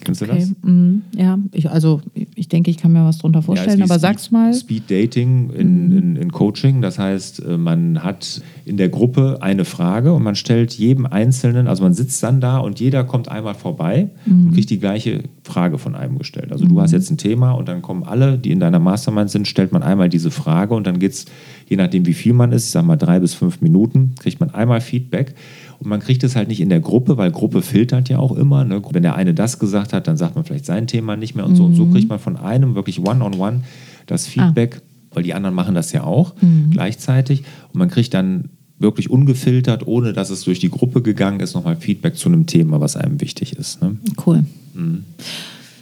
Kennst 0.04 0.20
du 0.20 0.26
das? 0.26 0.36
Okay, 0.36 0.54
mhm, 0.62 1.02
ja, 1.16 1.38
ich, 1.52 1.70
also 1.70 2.00
ich 2.34 2.48
denke, 2.48 2.70
ich 2.70 2.76
kann 2.78 2.92
mir 2.92 3.04
was 3.04 3.18
drunter 3.18 3.42
vorstellen, 3.42 3.78
Ja, 3.78 3.84
aber 3.84 3.94
Speed, 3.94 4.00
sag's 4.02 4.30
mal. 4.30 4.48
Mhm. 4.50 4.54
Speed 4.54 4.90
Dating 4.90 5.50
in, 5.50 5.92
in, 5.96 6.16
in 6.16 6.32
Coaching. 6.32 6.80
Das 6.82 6.98
heißt, 6.98 7.44
äh, 7.44 7.56
man 7.58 8.02
hat 8.02 8.40
in 8.64 8.76
der 8.76 8.88
Gruppe 8.88 9.38
eine 9.40 9.64
Frage 9.64 10.12
und 10.12 10.22
man 10.22 10.34
stellt 10.34 10.72
jedem 10.74 11.06
Einzelnen, 11.06 11.66
also 11.66 11.82
man 11.82 11.92
sitzt 11.94 12.22
dann 12.22 12.40
da 12.40 12.58
und 12.58 12.80
jeder 12.80 13.04
kommt 13.04 13.28
einmal 13.28 13.54
vorbei 13.54 14.08
Mhm. 14.24 14.46
und 14.46 14.54
kriegt 14.54 14.70
die 14.70 14.78
gleiche 14.78 15.22
Frage 15.44 15.78
von 15.78 15.94
einem 15.94 16.18
gestellt. 16.18 16.52
Also 16.52 16.64
du 16.66 16.80
hast 16.80 16.92
jetzt 16.92 17.10
ein 17.10 17.16
Thema 17.18 17.52
und 17.52 17.68
dann 17.68 17.82
kommen 17.82 18.02
alle, 18.04 18.38
die 18.38 18.50
in 18.50 18.60
deiner 18.60 18.78
Mastermind 18.78 19.30
sind, 19.30 19.48
stellt 19.48 19.72
man 19.72 19.82
einmal 19.82 20.08
diese 20.08 20.30
Frage 20.30 20.74
und 20.74 20.86
dann 20.86 20.98
geht 20.98 21.12
es, 21.12 21.24
je 21.70 21.76
nachdem 21.76 22.04
wie 22.04 22.14
viel 22.14 22.32
man 22.32 22.50
ist, 22.52 22.66
ich 22.66 22.70
sag 22.72 22.84
mal 22.84 22.96
drei 22.96 23.20
bis 23.20 23.32
fünf 23.32 23.60
Minuten, 23.60 24.16
kriegt 24.18 24.40
man 24.40 24.50
einmal 24.50 24.80
Feedback. 24.80 25.34
Und 25.78 25.88
man 25.88 26.00
kriegt 26.00 26.24
es 26.24 26.34
halt 26.36 26.48
nicht 26.48 26.60
in 26.60 26.68
der 26.68 26.80
Gruppe, 26.80 27.16
weil 27.16 27.30
Gruppe 27.30 27.62
filtert 27.62 28.08
ja 28.08 28.18
auch 28.18 28.36
immer. 28.36 28.64
Ne? 28.64 28.82
Wenn 28.90 29.04
der 29.04 29.14
eine 29.14 29.32
das 29.32 29.58
gesagt 29.60 29.92
hat, 29.92 30.08
dann 30.08 30.16
sagt 30.16 30.34
man 30.34 30.44
vielleicht 30.44 30.66
sein 30.66 30.88
Thema 30.88 31.16
nicht 31.16 31.36
mehr 31.36 31.46
und 31.46 31.56
so. 31.56 31.64
Und 31.64 31.76
so 31.76 31.86
kriegt 31.86 32.08
man 32.08 32.18
von 32.18 32.36
einem 32.36 32.74
wirklich 32.74 32.98
one-on-one 32.98 33.62
das 34.06 34.26
Feedback, 34.26 34.82
weil 35.12 35.22
die 35.22 35.32
anderen 35.32 35.54
machen 35.54 35.74
das 35.74 35.92
ja 35.92 36.02
auch 36.04 36.34
gleichzeitig. 36.70 37.44
Und 37.72 37.78
man 37.78 37.88
kriegt 37.88 38.12
dann 38.12 38.50
wirklich 38.80 39.08
ungefiltert, 39.08 39.86
ohne 39.86 40.12
dass 40.12 40.30
es 40.30 40.42
durch 40.42 40.58
die 40.58 40.70
Gruppe 40.70 41.02
gegangen 41.02 41.38
ist, 41.38 41.54
nochmal 41.54 41.76
Feedback 41.76 42.16
zu 42.16 42.28
einem 42.28 42.46
Thema, 42.46 42.80
was 42.80 42.96
einem 42.96 43.20
wichtig 43.20 43.54
ist. 43.56 43.80
Ne? 43.80 43.96
Cool. 44.26 44.44
Mhm. 44.74 45.04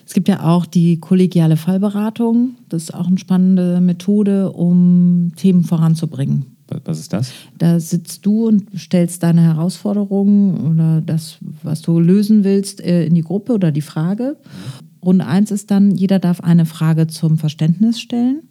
Es 0.09 0.15
gibt 0.15 0.27
ja 0.27 0.43
auch 0.43 0.65
die 0.65 0.99
kollegiale 1.01 1.59
Fallberatung. 1.59 2.55
Das 2.71 2.85
ist 2.85 2.95
auch 2.95 3.09
eine 3.09 3.19
spannende 3.19 3.79
Methode, 3.83 4.51
um 4.53 5.33
Themen 5.37 5.65
voranzubringen. 5.65 6.47
Was- 6.85 6.99
ist 6.99 7.13
das? 7.13 7.31
Da 7.59 7.79
sitzt 7.79 8.25
du 8.25 8.47
und 8.49 8.65
stellst 8.75 9.23
deine 9.23 9.43
Herausforderungen 9.43 10.73
oder 10.73 11.03
das, 11.03 11.37
was 11.63 11.83
du 11.83 12.01
lösen 12.01 12.43
willst, 12.43 12.81
äh, 12.81 13.05
in 13.05 13.17
die 13.17 13.21
Gruppe 13.21 13.53
oder 13.53 13.71
die 13.71 13.83
Frage. 13.83 14.39
Runde 15.05 15.27
eins 15.27 15.51
ist 15.51 15.71
dann, 15.71 15.91
jeder 15.91 16.19
darf 16.19 16.41
eine 16.41 16.65
Frage 16.65 17.07
zum 17.07 17.37
Verständnis 17.37 18.01
stellen. 18.01 18.45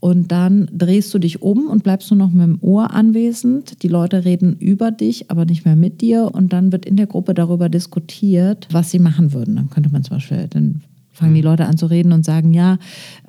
Und 0.00 0.32
dann 0.32 0.70
drehst 0.72 1.12
du 1.12 1.18
dich 1.18 1.42
um 1.42 1.66
und 1.68 1.82
bleibst 1.84 2.10
nur 2.10 2.16
noch 2.18 2.30
mit 2.30 2.46
dem 2.46 2.58
Ohr 2.62 2.92
anwesend. 2.92 3.82
Die 3.82 3.88
Leute 3.88 4.24
reden 4.24 4.56
über 4.58 4.90
dich, 4.90 5.30
aber 5.30 5.44
nicht 5.44 5.66
mehr 5.66 5.76
mit 5.76 6.00
dir. 6.00 6.30
Und 6.32 6.54
dann 6.54 6.72
wird 6.72 6.86
in 6.86 6.96
der 6.96 7.08
Gruppe 7.08 7.34
darüber 7.34 7.68
diskutiert, 7.68 8.68
was 8.70 8.90
sie 8.90 9.00
machen 9.00 9.34
würden. 9.34 9.56
Dann 9.56 9.68
könnte 9.68 9.90
man 9.90 10.02
zum 10.02 10.16
Beispiel 10.16 10.48
den 10.48 10.80
fangen 11.14 11.34
die 11.34 11.40
Leute 11.40 11.66
an 11.66 11.78
zu 11.78 11.86
reden 11.86 12.12
und 12.12 12.24
sagen, 12.24 12.52
ja, 12.52 12.78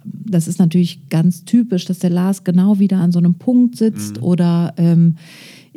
das 0.03 0.47
ist 0.47 0.59
natürlich 0.59 1.09
ganz 1.09 1.45
typisch, 1.45 1.85
dass 1.85 1.99
der 1.99 2.09
Lars 2.09 2.43
genau 2.43 2.79
wieder 2.79 2.97
an 2.97 3.11
so 3.11 3.19
einem 3.19 3.35
Punkt 3.35 3.77
sitzt 3.77 4.21
oder 4.21 4.73
ähm, 4.77 5.15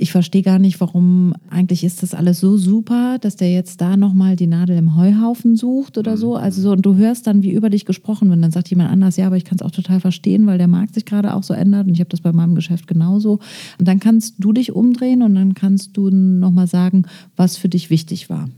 ich 0.00 0.12
verstehe 0.12 0.43
gar 0.43 0.59
nicht, 0.59 0.81
warum 0.81 1.35
eigentlich 1.50 1.83
ist 1.83 2.03
das 2.03 2.15
alles 2.15 2.38
so 2.38 2.57
super, 2.57 3.19
dass 3.21 3.35
der 3.35 3.50
jetzt 3.50 3.81
da 3.81 3.97
nochmal 3.97 4.37
die 4.37 4.47
Nadel 4.47 4.79
im 4.79 4.97
Heuhaufen 4.97 5.57
sucht 5.57 5.99
oder 5.99 6.17
so. 6.17 6.37
Also 6.37 6.62
so, 6.62 6.71
und 6.71 6.83
du 6.83 6.95
hörst 6.95 7.27
dann, 7.27 7.43
wie 7.43 7.50
über 7.50 7.69
dich 7.69 7.85
gesprochen 7.85 8.31
wird. 8.31 8.43
Dann 8.43 8.53
sagt 8.53 8.71
jemand 8.71 8.91
anders, 8.91 9.17
ja, 9.17 9.27
aber 9.27 9.37
ich 9.37 9.45
kann 9.45 9.59
es 9.59 9.62
auch 9.62 9.73
total 9.73 9.99
verstehen, 9.99 10.47
weil 10.47 10.59
der 10.59 10.69
Markt 10.69 10.95
sich 10.95 11.05
gerade 11.05 11.35
auch 11.35 11.43
so 11.43 11.53
ändert 11.53 11.88
und 11.88 11.95
ich 11.95 12.00
habe 12.00 12.11
das 12.11 12.21
bei 12.21 12.33
meinem 12.33 12.55
Geschäft 12.55 12.87
genauso. 12.87 13.41
Und 13.79 13.88
dann 13.88 13.99
kannst 13.99 14.37
du 14.38 14.53
dich 14.53 14.73
umdrehen 14.73 15.23
und 15.23 15.35
dann 15.35 15.55
kannst 15.55 15.97
du 15.97 16.11
nochmal 16.11 16.69
sagen, 16.69 17.05
was 17.37 17.57
für 17.57 17.69
dich 17.69 17.91
wichtig 17.91 18.31
war. 18.31 18.49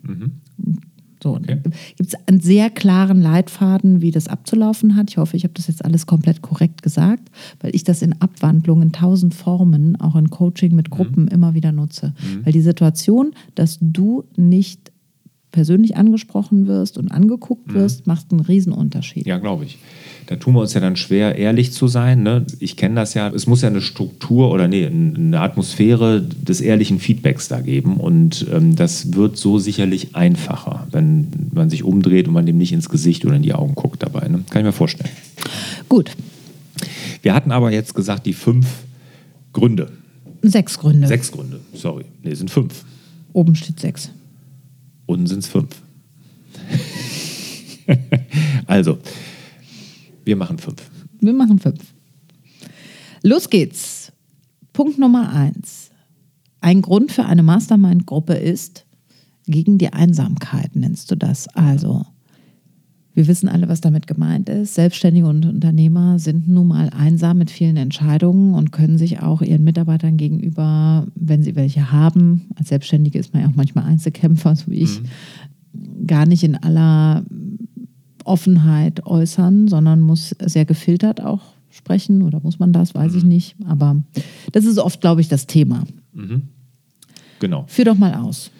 So, 1.23 1.35
Okay. 1.37 1.59
gibt 1.97 2.15
es 2.15 2.29
einen 2.29 2.41
sehr 2.41 2.71
klaren 2.71 3.21
Leitfaden, 3.21 4.01
wie 4.01 4.11
das 4.11 4.29
abzulaufen 4.29 4.97
hat. 4.97 5.11
Ich 5.11 5.19
hoffe, 5.19 5.37
ich 5.37 5.45
habe 5.45 5.55
das 5.55 5.67
jetzt 5.67 5.85
alles 5.85 6.07
komplett 6.07 6.43
korrekt 6.43 6.83
gesagt, 6.83 7.29
weil 7.61 7.75
ich 7.75 7.85
das 7.85 8.03
in 8.03 8.21
Abwandlungen, 8.21 8.85
in 8.89 8.93
tausend 8.93 9.35
Formen, 9.35 10.01
auch 10.01 10.17
in 10.17 10.31
Coaching 10.31 10.75
mit 10.75 10.91
Gruppen 10.91 11.29
immer 11.29 11.55
wieder 11.55 11.73
nutze. 11.73 12.15
Weil 12.45 12.53
die 12.53 12.61
Situation, 12.61 13.33
dass 13.55 13.79
du 13.81 14.25
nicht 14.37 14.91
persönlich 15.53 15.97
angesprochen 15.97 16.67
wirst 16.67 16.97
und 16.99 17.11
angeguckt 17.11 17.75
wirst, 17.75 18.07
macht 18.07 18.31
einen 18.31 18.41
Riesenunterschied. 18.41 19.27
Ja, 19.27 19.39
glaube 19.39 19.65
ich. 19.65 19.79
Da 20.27 20.37
tun 20.37 20.55
wir 20.55 20.61
uns 20.61 20.75
ja 20.75 20.81
dann 20.81 20.95
schwer, 20.95 21.35
ehrlich 21.37 21.73
zu 21.73 21.89
sein. 21.89 22.23
Ne? 22.23 22.47
Ich 22.61 22.77
kenne 22.77 22.95
das 22.95 23.15
ja. 23.15 23.29
Es 23.31 23.47
muss 23.49 23.63
ja 23.63 23.69
eine 23.69 23.81
Struktur 23.81 24.53
oder 24.53 24.69
nee, 24.69 24.87
eine 24.87 25.41
Atmosphäre 25.41 26.23
des 26.23 26.61
ehrlichen 26.61 27.01
Feedbacks 27.01 27.49
da 27.49 27.61
geben. 27.61 27.97
Und 27.97 28.47
ähm, 28.53 28.77
das 28.77 29.13
wird 29.15 29.37
so 29.37 29.59
sicherlich 29.59 30.15
einfacher, 30.15 30.87
wenn 30.93 31.27
man 31.53 31.69
sich 31.69 31.83
umdreht 31.83 32.29
und 32.29 32.35
man 32.35 32.47
dem 32.47 32.59
nicht 32.59 32.73
ins 32.73 32.89
Gesicht 32.89 33.25
oder 33.25 33.35
in 33.35 33.43
die 33.43 33.55
Augen 33.55 33.75
guckt 33.75 34.03
dabei. 34.05 34.29
Ne? 34.29 34.45
Kann 34.51 34.61
ich 34.61 34.67
mir 34.67 34.73
vorstellen. 34.73 35.11
Gut, 35.89 36.13
Wir 37.23 37.35
hatten 37.35 37.51
aber 37.51 37.73
jetzt 37.73 37.95
gesagt, 37.95 38.27
die 38.27 38.33
fünf 38.33 38.67
Gründe. 39.53 39.91
sechs 40.43 40.79
Gründe. 40.79 41.07
Sechs 41.09 41.33
Gründe, 41.33 41.61
sorry. 41.75 42.05
Nee, 42.23 42.35
sind 42.35 42.51
fünf. 42.51 42.85
Oben 43.33 43.55
steht 43.55 43.81
sechs. 43.81 44.11
Unten 45.11 45.27
sind 45.27 45.41
es 45.41 45.49
fünf. 45.49 45.83
also, 48.67 48.99
wir 50.25 50.37
machen 50.37 50.57
fünf. 50.59 50.89
Wir 51.21 51.33
machen 51.33 51.59
fünf. 51.59 51.81
Los 53.25 53.51
geht's. 53.51 54.13
Punkt 54.73 54.99
Nummer 54.99 55.33
eins. 55.33 55.91
Ein 56.61 56.81
Grund 56.81 57.11
für 57.11 57.25
eine 57.25 57.43
Mastermind-Gruppe 57.43 58.35
ist 58.35 58.87
gegen 59.47 59.79
die 59.79 59.93
Einsamkeit, 59.93 60.77
nennst 60.77 61.11
du 61.11 61.17
das. 61.17 61.49
Also, 61.49 62.07
wir 63.21 63.29
wissen 63.29 63.51
alle, 63.51 63.69
was 63.69 63.83
damit 63.83 64.07
gemeint 64.07 64.49
ist. 64.49 64.75
Selbstständige 64.77 65.27
und 65.27 65.45
Unternehmer 65.45 66.19
sind 66.19 66.49
nun 66.49 66.69
mal 66.69 66.89
einsam 66.89 67.37
mit 67.37 67.51
vielen 67.51 67.77
Entscheidungen 67.77 68.55
und 68.55 68.73
können 68.73 68.97
sich 68.97 69.21
auch 69.21 69.43
ihren 69.43 69.63
Mitarbeitern 69.63 70.17
gegenüber, 70.17 71.07
wenn 71.17 71.43
sie 71.43 71.55
welche 71.55 71.93
haben, 71.93 72.47
als 72.57 72.71
Selbstständige 72.71 73.19
ist 73.19 73.35
man 73.35 73.43
ja 73.43 73.49
auch 73.51 73.57
manchmal 73.57 73.85
Einzelkämpfer, 73.85 74.57
so 74.57 74.71
wie 74.71 74.77
ich, 74.77 75.03
gar 76.07 76.25
nicht 76.25 76.43
in 76.45 76.57
aller 76.57 77.23
Offenheit 78.25 79.05
äußern, 79.05 79.69
sondern 79.69 80.01
muss 80.01 80.35
sehr 80.43 80.65
gefiltert 80.65 81.21
auch 81.21 81.43
sprechen 81.69 82.23
oder 82.23 82.41
muss 82.41 82.59
man 82.59 82.73
das, 82.73 82.95
weiß 82.95 83.15
ich 83.17 83.25
nicht. 83.25 83.55
Aber 83.67 84.03
das 84.53 84.65
ist 84.65 84.79
oft, 84.79 85.03
glaube 85.03 85.21
ich, 85.21 85.29
das 85.29 85.47
Thema. 85.47 85.85
Genau. 87.39 87.65
Führ 87.67 87.85
doch 87.85 87.99
mal 87.99 88.15
aus. 88.15 88.51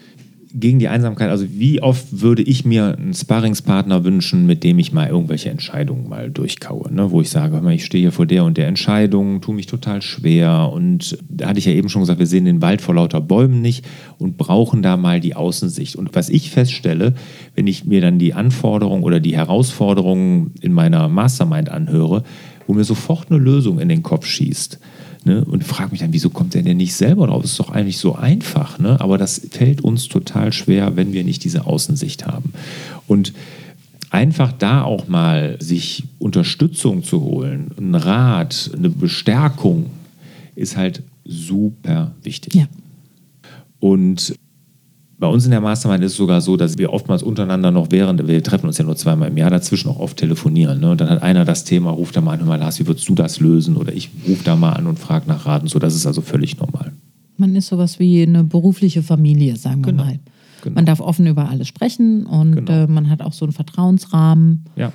Gegen 0.53 0.79
die 0.79 0.89
Einsamkeit, 0.89 1.31
also 1.31 1.47
wie 1.49 1.83
oft 1.83 2.21
würde 2.21 2.43
ich 2.43 2.65
mir 2.65 2.97
einen 2.97 3.15
Sparringspartner 3.15 4.05
wünschen, 4.05 4.47
mit 4.47 4.65
dem 4.65 4.79
ich 4.79 4.93
mal 4.93 5.09
irgendwelche 5.09 5.51
Entscheidungen 5.51 6.09
mal 6.09 6.31
durchkaue, 6.31 6.93
ne? 6.93 7.11
wo 7.11 7.21
ich 7.21 7.31
sage, 7.31 7.55
hör 7.55 7.63
mal, 7.63 7.75
ich 7.75 7.85
stehe 7.85 8.03
hier 8.03 8.13
vor 8.13 8.27
der 8.27 8.45
und 8.45 8.57
der 8.57 8.67
Entscheidung, 8.67 9.41
tue 9.41 9.55
mich 9.55 9.67
total 9.67 10.03
schwer 10.03 10.71
und 10.73 11.19
da 11.29 11.49
hatte 11.49 11.59
ich 11.59 11.67
ja 11.67 11.73
eben 11.73 11.89
schon 11.89 12.03
gesagt, 12.03 12.19
wir 12.19 12.27
sehen 12.27 12.45
den 12.45 12.63
Wald 12.63 12.81
vor 12.81 12.95
lauter 12.95 13.21
Bäumen 13.21 13.61
nicht 13.61 13.85
und 14.19 14.37
brauchen 14.37 14.83
da 14.83 14.97
mal 14.97 15.21
die 15.21 15.37
Außensicht. 15.37 15.97
Und 15.97 16.15
was 16.15 16.29
ich 16.29 16.51
feststelle, 16.51 17.15
wenn 17.55 17.67
ich 17.67 17.85
mir 17.85 18.01
dann 18.01 18.19
die 18.19 18.35
Anforderungen 18.35 19.05
oder 19.05 19.21
die 19.21 19.37
Herausforderungen 19.37 20.53
in 20.61 20.73
meiner 20.73 21.09
Mastermind 21.09 21.69
anhöre, 21.69 22.25
wo 22.67 22.75
mir 22.75 22.85
sofort 22.85 23.31
eine 23.31 23.39
Lösung 23.39 23.81
in 23.81 23.89
den 23.89 24.03
Kopf 24.03 24.27
schießt, 24.27 24.79
Ne? 25.25 25.45
Und 25.45 25.65
frage 25.65 25.91
mich 25.91 26.01
dann, 26.01 26.13
wieso 26.13 26.31
kommt 26.31 26.55
der 26.55 26.63
denn 26.63 26.79
nicht 26.79 26.95
selber 26.95 27.27
drauf? 27.27 27.43
Das 27.43 27.53
ist 27.53 27.61
doch 27.61 27.71
eigentlich 27.71 27.99
so 27.99 28.15
einfach. 28.15 28.79
Ne? 28.79 29.01
Aber 29.01 29.19
das 29.19 29.41
fällt 29.51 29.83
uns 29.83 30.09
total 30.09 30.53
schwer, 30.53 30.97
wenn 30.97 31.13
wir 31.13 31.25
nicht 31.25 31.45
diese 31.45 31.67
Außensicht 31.67 32.27
haben. 32.27 32.53
Und 33.07 33.35
einfach 34.11 34.53
da 34.53 34.83
auch 34.83 35.09
mal 35.09 35.57
sich 35.61 36.05
Unterstützung 36.19 37.05
zu 37.05 37.23
holen, 37.23 37.71
einen 37.77 37.95
Rat, 37.95 38.71
eine 38.75 38.91
Bestärkung, 38.91 39.87
ist 40.57 40.77
halt 40.77 41.03
super 41.25 42.13
wichtig. 42.23 42.55
Ja. 42.55 42.67
Und 43.79 44.35
bei 45.21 45.27
uns 45.27 45.45
in 45.45 45.51
der 45.51 45.61
Mastermind 45.61 46.03
ist 46.03 46.13
es 46.13 46.17
sogar 46.17 46.41
so, 46.41 46.57
dass 46.57 46.79
wir 46.79 46.93
oftmals 46.95 47.23
untereinander 47.23 47.71
noch 47.71 47.89
während, 47.91 48.27
wir 48.27 48.43
treffen 48.43 48.67
uns 48.67 48.79
ja 48.79 48.85
nur 48.85 48.97
zweimal 48.97 49.29
im 49.29 49.37
Jahr, 49.37 49.51
dazwischen 49.51 49.91
auch 49.91 49.99
oft 50.01 50.17
telefonieren. 50.17 50.81
Ne? 50.81 50.91
Und 50.93 51.01
dann 51.03 51.11
hat 51.11 51.23
einer 51.23 51.45
das 51.45 51.65
Thema, 51.65 51.91
ruft 51.91 52.17
da 52.17 52.23
mal 52.23 52.33
an, 52.33 52.41
hör 52.41 52.47
mal, 52.47 52.59
Lars, 52.59 52.81
wie 52.81 52.87
würdest 52.87 53.07
du 53.07 53.15
das 53.15 53.39
lösen? 53.39 53.77
Oder 53.77 53.93
ich 53.93 54.11
rufe 54.27 54.43
da 54.45 54.57
mal 54.57 54.73
an 54.73 54.87
und 54.87 54.99
frage 54.99 55.29
nach 55.29 55.45
Raten. 55.45 55.69
So, 55.69 55.79
das 55.79 55.95
ist 55.95 56.07
also 56.07 56.23
völlig 56.23 56.59
normal. 56.59 56.93
Man 57.37 57.55
ist 57.55 57.69
sowas 57.69 57.99
wie 57.99 58.23
eine 58.23 58.45
berufliche 58.45 59.03
Familie, 59.03 59.57
sagen 59.57 59.85
wir 59.85 59.93
Genau. 59.93 60.05
mal. 60.05 60.19
Genau. 60.63 60.75
Man 60.75 60.87
darf 60.87 61.01
offen 61.01 61.27
über 61.27 61.51
alles 61.51 61.69
sprechen 61.69 62.25
und 62.25 62.57
Genau. 62.57 62.73
äh, 62.73 62.87
man 62.87 63.11
hat 63.11 63.21
auch 63.21 63.35
so 63.35 63.45
einen 63.45 63.53
Vertrauensrahmen. 63.53 64.65
Ja. 64.77 64.93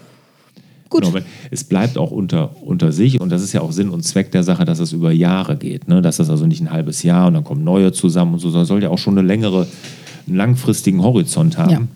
Gut. 0.89 1.03
Genau, 1.03 1.17
es 1.51 1.63
bleibt 1.63 1.97
auch 1.97 2.11
unter, 2.11 2.61
unter 2.63 2.91
sich 2.91 3.19
und 3.19 3.31
das 3.31 3.41
ist 3.43 3.53
ja 3.53 3.61
auch 3.61 3.71
Sinn 3.71 3.89
und 3.89 4.03
Zweck 4.03 4.31
der 4.31 4.43
Sache, 4.43 4.65
dass 4.65 4.79
es 4.79 4.93
über 4.93 5.11
Jahre 5.11 5.57
geht. 5.57 5.87
Ne? 5.87 6.01
Dass 6.01 6.17
das 6.17 6.29
also 6.29 6.45
nicht 6.45 6.61
ein 6.61 6.71
halbes 6.71 7.01
Jahr 7.03 7.27
und 7.27 7.33
dann 7.33 7.43
kommen 7.43 7.63
neue 7.63 7.91
zusammen 7.91 8.33
und 8.33 8.39
so, 8.39 8.49
sondern 8.49 8.65
soll 8.67 8.83
ja 8.83 8.89
auch 8.89 8.97
schon 8.99 9.17
eine 9.17 9.27
längere, 9.27 9.67
einen 10.27 10.37
langfristigen 10.37 11.01
Horizont 11.01 11.57
haben. 11.57 11.71
Ja. 11.71 11.87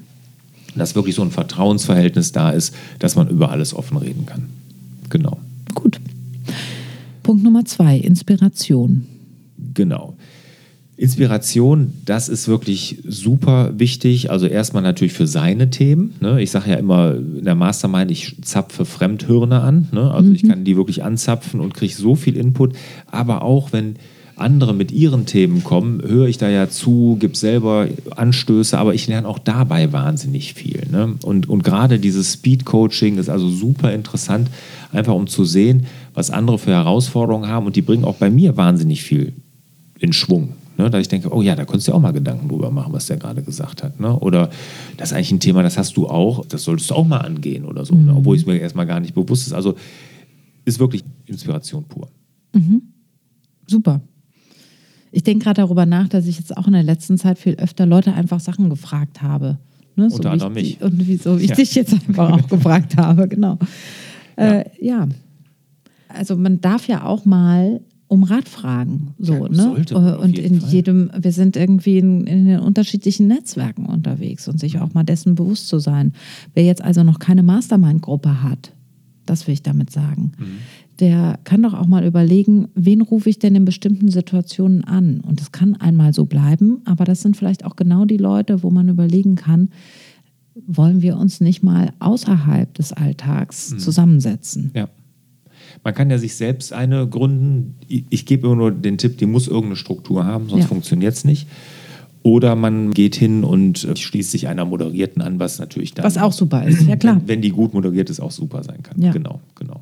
Dass 0.75 0.95
wirklich 0.95 1.15
so 1.15 1.24
ein 1.24 1.31
Vertrauensverhältnis 1.31 2.31
da 2.31 2.51
ist, 2.51 2.75
dass 3.00 3.15
man 3.15 3.27
über 3.27 3.51
alles 3.51 3.74
offen 3.74 3.98
reden 3.98 4.25
kann. 4.25 4.45
Genau. 5.09 5.39
Gut. 5.74 6.00
Punkt 7.24 7.43
Nummer 7.43 7.65
zwei, 7.65 7.98
Inspiration. 7.98 9.05
Genau. 9.74 10.15
Inspiration, 11.00 11.93
das 12.03 12.27
ist 12.27 12.50
wirklich 12.50 13.01
super 13.07 13.71
wichtig. 13.79 14.31
Also 14.31 14.48
erstmal 14.48 14.83
natürlich 14.83 15.13
für 15.13 15.27
seine 15.27 15.69
Themen. 15.69 16.15
Ne? 16.19 16.41
Ich 16.41 16.51
sage 16.51 16.71
ja 16.71 16.75
immer 16.75 17.15
in 17.15 17.45
der 17.45 17.55
Mastermind, 17.55 18.12
ich 18.12 18.36
zapfe 18.41 18.83
Fremdhirne 18.83 19.62
an. 19.62 19.88
Ne? 19.93 20.12
Also 20.12 20.31
ich 20.31 20.45
kann 20.45 20.65
die 20.65 20.75
wirklich 20.75 21.03
anzapfen 21.03 21.62
und 21.62 21.74
kriege 21.74 21.93
so 21.93 22.15
viel 22.15 22.36
Input. 22.36 22.74
Aber 23.07 23.43
auch 23.43 23.71
wenn 23.71 23.95
andere 24.39 24.74
mit 24.74 24.91
ihren 24.91 25.25
Themen 25.25 25.63
kommen, 25.63 26.01
höre 26.01 26.27
ich 26.27 26.38
da 26.38 26.50
ja 26.50 26.69
zu, 26.69 27.17
gebe 27.19 27.36
selber 27.36 27.88
Anstöße, 28.15 28.77
aber 28.77 28.93
ich 28.93 29.08
lerne 29.08 29.27
auch 29.27 29.39
dabei 29.39 29.91
wahnsinnig 29.91 30.53
viel. 30.53 30.88
Ne? 30.91 31.15
Und, 31.24 31.50
und 31.50 31.63
gerade 31.63 32.00
dieses 32.00 32.34
Speed-Coaching 32.34 33.17
ist 33.17 33.29
also 33.29 33.50
super 33.50 33.93
interessant, 33.93 34.50
einfach 34.91 35.13
um 35.13 35.27
zu 35.27 35.46
sehen, 35.46 35.86
was 36.13 36.31
andere 36.31 36.60
für 36.60 36.72
Herausforderungen 36.72 37.50
haben. 37.50 37.65
Und 37.65 37.75
die 37.75 37.81
bringen 37.81 38.05
auch 38.05 38.15
bei 38.15 38.29
mir 38.29 38.58
wahnsinnig 38.58 39.03
viel 39.03 39.34
in 40.00 40.13
Schwung. 40.13 40.53
Ne, 40.77 40.89
da 40.89 40.98
ich 40.98 41.10
denke, 41.10 41.34
oh 41.36 41.41
ja, 41.41 41.55
da 41.55 41.65
konntest 41.65 41.89
du 41.89 41.93
auch 41.93 42.00
mal 42.00 42.13
Gedanken 42.13 42.48
drüber 42.48 42.72
machen, 42.72 42.93
was 42.93 43.08
der 43.08 43.17
gerade 43.17 43.43
gesagt 43.43 43.84
hat. 43.84 44.00
Ne? 44.00 44.17
Oder 44.17 44.50
das 44.96 45.10
ist 45.10 45.13
eigentlich 45.13 45.31
ein 45.34 45.41
Thema, 45.41 45.62
das 45.62 45.77
hast 45.77 45.98
du 45.98 46.08
auch, 46.08 46.46
das 46.46 46.63
solltest 46.63 46.89
du 46.89 46.96
auch 46.96 47.05
mal 47.05 47.17
angehen 47.17 47.65
oder 47.65 47.84
so, 47.84 47.96
ne? 47.96 48.15
obwohl 48.15 48.38
es 48.38 48.46
mir 48.46 48.58
erstmal 48.58 48.86
gar 48.86 49.01
nicht 49.01 49.13
bewusst 49.13 49.46
ist. 49.46 49.51
Also 49.51 49.75
ist 50.63 50.79
wirklich 50.79 51.03
Inspiration 51.25 51.84
pur. 51.84 52.08
Super. 53.67 54.00
Ich 55.12 55.24
denke 55.24 55.44
gerade 55.46 55.62
darüber 55.62 55.86
nach, 55.86 56.08
dass 56.08 56.28
ich 56.28 56.38
jetzt 56.38 56.56
auch 56.58 56.68
in 56.68 56.74
der 56.74 56.84
letzten 56.84 57.18
Zeit 57.18 57.39
viel 57.39 57.56
öfter 57.56 57.86
Leute 57.86 58.13
einfach 58.13 58.39
Sachen 58.39 58.70
gefragt 58.70 59.22
habe. 59.22 59.58
Ne? 59.96 60.06
Unter 60.06 60.18
wie 60.18 60.20
ich 60.20 60.28
anderem 60.32 60.54
mich. 60.54 60.82
Und 60.82 61.08
wie, 61.08 61.18
so 61.18 61.39
wie 61.39 61.44
ich 61.44 61.50
Ja. 61.50 61.56
dich 61.56 61.75
jetzt 61.75 61.94
einfach 61.94 62.32
auch 62.32 62.48
gefragt 62.50 62.96
habe, 62.98 63.28
genau. 63.28 63.58
Äh, 64.36 64.66
ja. 64.80 65.08
Also 66.08 66.36
man 66.36 66.62
darf 66.62 66.88
ja 66.88 67.06
auch 67.06 67.25
mal 67.25 67.82
um 68.08 68.24
Rat 68.24 68.50
fragen. 68.50 69.13
So, 69.20 69.34
Ja, 69.34 69.50
ne? 69.50 69.56
sollte 69.56 70.18
und 70.20 70.39
in 70.39 70.62
Fall. 70.62 70.70
jedem, 70.72 71.12
wir 71.20 71.32
sind 71.32 71.56
irgendwie 71.56 72.00
in, 72.00 72.25
in 72.25 72.46
den 72.46 72.60
unterschiedlichen 72.60 73.28
Netzwerken 73.28 73.86
unterwegs 73.86 74.48
und 74.48 74.60
sich 74.60 74.80
auch 74.80 74.94
mal 74.96 75.04
dessen 75.04 75.36
bewusst 75.36 75.68
zu 75.68 75.78
sein. 75.80 76.13
Wer 76.56 76.63
jetzt 76.63 76.82
also 76.82 77.04
noch 77.04 77.20
keine 77.20 77.44
Mastermind-Gruppe 77.44 78.42
hat, 78.42 78.72
das 79.28 79.46
will 79.46 79.54
ich 79.54 79.62
damit 79.63 79.92
sagen, 79.92 80.32
Mhm. 80.39 80.46
Der 81.00 81.39
kann 81.44 81.63
doch 81.63 81.74
auch 81.74 81.88
mal 81.88 82.06
überlegen, 82.06 82.68
wen 82.75 83.01
rufe 83.01 83.29
ich 83.29 83.39
denn 83.39 83.56
in 83.56 83.65
bestimmten 83.65 84.10
Situationen 84.12 84.84
an? 84.84 85.22
Und 85.22 85.39
das 85.39 85.51
kann 85.51 85.75
einmal 85.75 86.13
so 86.13 86.25
bleiben, 86.25 86.82
aber 86.86 87.06
das 87.06 87.22
sind 87.22 87.38
vielleicht 87.38 87.63
auch 87.65 87.75
genau 87.75 88.06
die 88.06 88.18
Leute, 88.18 88.63
wo 88.63 88.70
man 88.70 88.89
überlegen 88.89 89.36
kann, 89.36 89.70
wollen 90.68 91.01
wir 91.01 91.18
uns 91.18 91.39
nicht 91.39 91.63
mal 91.63 91.91
außerhalb 92.00 92.74
des 92.74 92.91
Alltags 92.94 93.72
Mhm. 93.72 93.79
zusammensetzen? 93.79 94.72
Ja. 94.75 94.89
Man 95.84 95.94
kann 95.94 96.10
ja 96.10 96.18
sich 96.18 96.36
selbst 96.36 96.74
eine 96.74 97.08
gründen. 97.08 97.75
Ich, 97.88 98.25
gebe 98.25 98.48
immer 98.48 98.56
nur 98.56 98.72
den 98.72 98.98
Tipp, 98.98 99.18
die 99.18 99.25
muss 99.25 99.48
irgendeine 99.48 99.75
Struktur 99.77 100.25
haben, 100.25 100.50
sonst 100.50 100.63
Ja. 100.63 100.68
funktioniert 100.68 101.13
es 101.13 101.24
nicht. 101.24 101.48
Oder 102.24 102.56
man 102.56 102.91
geht 102.91 103.15
hin 103.15 103.46
und 103.46 103.86
äh, 103.86 103.96
schließt 103.96 104.32
sich 104.32 104.48
einer 104.50 104.65
Moderierten 104.65 105.22
an, 105.22 105.39
was 105.39 105.60
natürlich 105.60 105.94
dann. 105.94 106.03
Was 106.03 106.18
auch 106.18 106.34
super 106.34 106.68
ist, 106.68 106.86
ja 106.86 106.98
klar. 106.98 107.15
Wenn, 107.22 107.27
wenn 107.27 107.41
die 107.41 107.50
gut 107.51 107.74
moderiert 107.74 108.10
ist, 108.10 108.20
auch 108.20 108.32
super 108.32 108.62
sein 108.63 108.84
kann. 108.84 109.01
Ja. 109.01 109.12
Genau, 109.13 109.39
genau. 109.56 109.79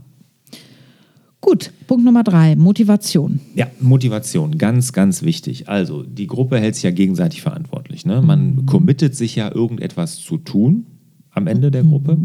Gut, 1.47 1.71
Punkt 1.87 2.03
Nummer 2.03 2.25
drei, 2.25 2.57
Motivation. 2.57 3.39
Ja, 3.55 3.67
Motivation, 3.79 4.57
ganz, 4.57 4.91
ganz 4.91 5.23
wichtig. 5.23 5.69
Also, 5.69 6.03
die 6.03 6.27
Gruppe 6.27 6.59
hält 6.59 6.75
sich 6.75 6.83
ja 6.83 6.91
gegenseitig 6.91 7.41
verantwortlich. 7.41 8.05
Ne? 8.05 8.21
Man 8.21 8.65
committet 8.65 9.15
sich 9.15 9.37
ja, 9.37 9.49
irgendetwas 9.55 10.17
zu 10.17 10.39
tun 10.39 10.87
am 11.31 11.47
Ende 11.47 11.71
der 11.71 11.83
Gruppe 11.83 12.17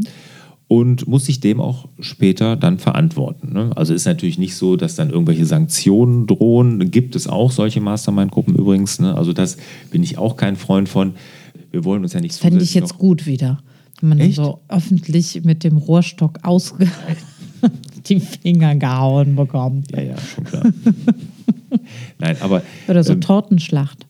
und 0.67 1.07
muss 1.07 1.27
sich 1.27 1.39
dem 1.39 1.61
auch 1.61 1.89
später 2.01 2.57
dann 2.57 2.81
verantworten. 2.81 3.53
Ne? 3.53 3.71
Also 3.77 3.95
ist 3.95 4.07
natürlich 4.07 4.39
nicht 4.39 4.57
so, 4.57 4.75
dass 4.75 4.97
dann 4.97 5.11
irgendwelche 5.11 5.47
Sanktionen 5.47 6.27
drohen. 6.27 6.91
Gibt 6.91 7.15
es 7.15 7.29
auch 7.29 7.53
solche 7.53 7.81
Mastermind-Gruppen 7.81 8.57
übrigens. 8.57 8.99
Ne? 8.99 9.15
Also 9.15 9.33
das 9.33 9.57
bin 9.93 10.03
ich 10.03 10.19
auch 10.19 10.37
kein 10.37 10.57
Freund 10.57 10.89
von. 10.89 11.15
Wir 11.71 11.85
wollen 11.85 12.03
uns 12.03 12.13
ja 12.13 12.21
nicht 12.21 12.35
Fände 12.35 12.65
ich 12.65 12.75
jetzt 12.75 12.99
gut 12.99 13.27
wieder. 13.27 13.63
Wenn 14.01 14.19
man 14.19 14.33
so 14.33 14.63
öffentlich 14.67 15.45
mit 15.45 15.63
dem 15.63 15.77
Rohrstock 15.77 16.41
aus 16.43 16.75
die 18.09 18.21
Finger 18.21 18.77
gehauen 18.77 19.37
bekommt. 19.37 19.91
Ja, 19.93 20.03
ja, 20.03 20.17
schon 20.19 20.45
klar. 20.45 20.65
Nein, 22.19 22.37
aber 22.41 22.63
Oder 22.89 23.03
so 23.05 23.15
ähm, 23.15 23.21
Tortenschlacht. 23.21 24.07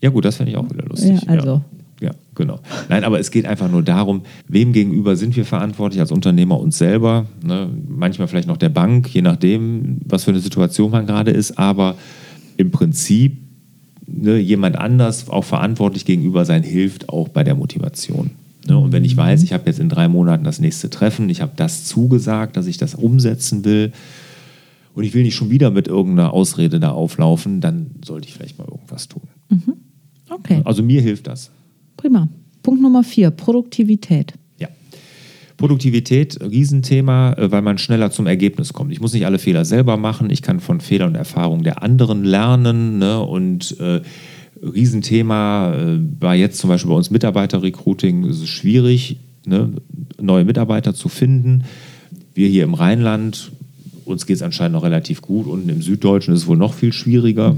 Ja, 0.00 0.10
gut, 0.10 0.24
das 0.24 0.36
fände 0.36 0.52
ich 0.52 0.58
auch 0.58 0.70
wieder 0.70 0.84
lustig. 0.84 1.22
Ja, 1.22 1.28
also. 1.28 1.62
Ja. 2.00 2.08
ja, 2.08 2.14
genau. 2.34 2.60
Nein, 2.88 3.04
aber 3.04 3.18
es 3.18 3.30
geht 3.30 3.46
einfach 3.46 3.70
nur 3.70 3.82
darum, 3.82 4.22
wem 4.46 4.72
gegenüber 4.72 5.16
sind 5.16 5.34
wir 5.36 5.44
verantwortlich 5.44 6.00
als 6.00 6.12
Unternehmer 6.12 6.60
uns 6.60 6.78
selber. 6.78 7.26
Ne? 7.42 7.68
Manchmal 7.88 8.28
vielleicht 8.28 8.48
noch 8.48 8.56
der 8.56 8.68
Bank, 8.68 9.12
je 9.12 9.22
nachdem, 9.22 10.00
was 10.04 10.24
für 10.24 10.30
eine 10.30 10.40
Situation 10.40 10.90
man 10.90 11.06
gerade 11.06 11.30
ist. 11.30 11.58
Aber 11.58 11.96
im 12.56 12.70
Prinzip 12.70 13.38
ne, 14.06 14.38
jemand 14.38 14.76
anders 14.76 15.28
auch 15.28 15.44
verantwortlich 15.44 16.04
gegenüber 16.04 16.44
sein, 16.44 16.62
hilft 16.62 17.08
auch 17.08 17.28
bei 17.28 17.42
der 17.44 17.54
Motivation. 17.54 18.30
Ne? 18.68 18.78
Und 18.78 18.92
wenn 18.92 19.04
ich 19.04 19.16
weiß, 19.16 19.42
ich 19.42 19.52
habe 19.52 19.64
jetzt 19.66 19.80
in 19.80 19.88
drei 19.88 20.08
Monaten 20.08 20.44
das 20.44 20.60
nächste 20.60 20.90
Treffen, 20.90 21.28
ich 21.30 21.40
habe 21.40 21.52
das 21.56 21.84
zugesagt, 21.84 22.56
dass 22.56 22.66
ich 22.66 22.76
das 22.76 22.94
umsetzen 22.94 23.64
will 23.64 23.92
und 24.94 25.04
ich 25.04 25.14
will 25.14 25.22
nicht 25.22 25.34
schon 25.34 25.50
wieder 25.50 25.70
mit 25.70 25.88
irgendeiner 25.88 26.32
Ausrede 26.32 26.78
da 26.80 26.90
auflaufen, 26.90 27.60
dann 27.60 27.92
sollte 28.04 28.28
ich 28.28 28.34
vielleicht 28.34 28.58
mal 28.58 28.68
irgendwas 28.68 29.08
tun. 29.08 29.22
Okay, 30.30 30.60
Also 30.64 30.82
mir 30.82 31.00
hilft 31.00 31.26
das. 31.26 31.50
prima. 31.96 32.28
Punkt 32.62 32.82
Nummer 32.82 33.02
vier, 33.02 33.30
Produktivität. 33.30 34.34
Ja. 34.58 34.68
Produktivität, 35.56 36.38
Riesenthema, 36.42 37.32
äh, 37.34 37.50
weil 37.50 37.62
man 37.62 37.78
schneller 37.78 38.10
zum 38.10 38.26
Ergebnis 38.26 38.72
kommt. 38.72 38.92
Ich 38.92 39.00
muss 39.00 39.14
nicht 39.14 39.24
alle 39.26 39.38
Fehler 39.38 39.64
selber 39.64 39.96
machen, 39.96 40.28
ich 40.30 40.42
kann 40.42 40.60
von 40.60 40.80
Fehlern 40.80 41.10
und 41.10 41.14
Erfahrungen 41.14 41.62
der 41.64 41.82
anderen 41.82 42.24
lernen. 42.24 42.98
Ne? 42.98 43.20
Und 43.20 43.78
äh, 43.80 44.02
Riesenthema 44.62 45.74
äh, 45.74 45.98
war 46.20 46.34
jetzt 46.34 46.58
zum 46.58 46.68
Beispiel 46.68 46.90
bei 46.90 46.96
uns 46.96 47.10
Mitarbeiterrecruiting, 47.10 48.24
ist 48.24 48.42
es 48.42 48.48
schwierig, 48.48 49.18
ne? 49.46 49.72
neue 50.20 50.44
Mitarbeiter 50.44 50.94
zu 50.94 51.08
finden. 51.08 51.64
Wir 52.34 52.48
hier 52.48 52.64
im 52.64 52.74
Rheinland, 52.74 53.52
uns 54.04 54.26
geht 54.26 54.36
es 54.36 54.42
anscheinend 54.42 54.74
noch 54.74 54.84
relativ 54.84 55.22
gut 55.22 55.46
und 55.46 55.68
im 55.68 55.82
Süddeutschen 55.82 56.34
ist 56.34 56.42
es 56.42 56.46
wohl 56.46 56.56
noch 56.56 56.74
viel 56.74 56.92
schwieriger. 56.92 57.56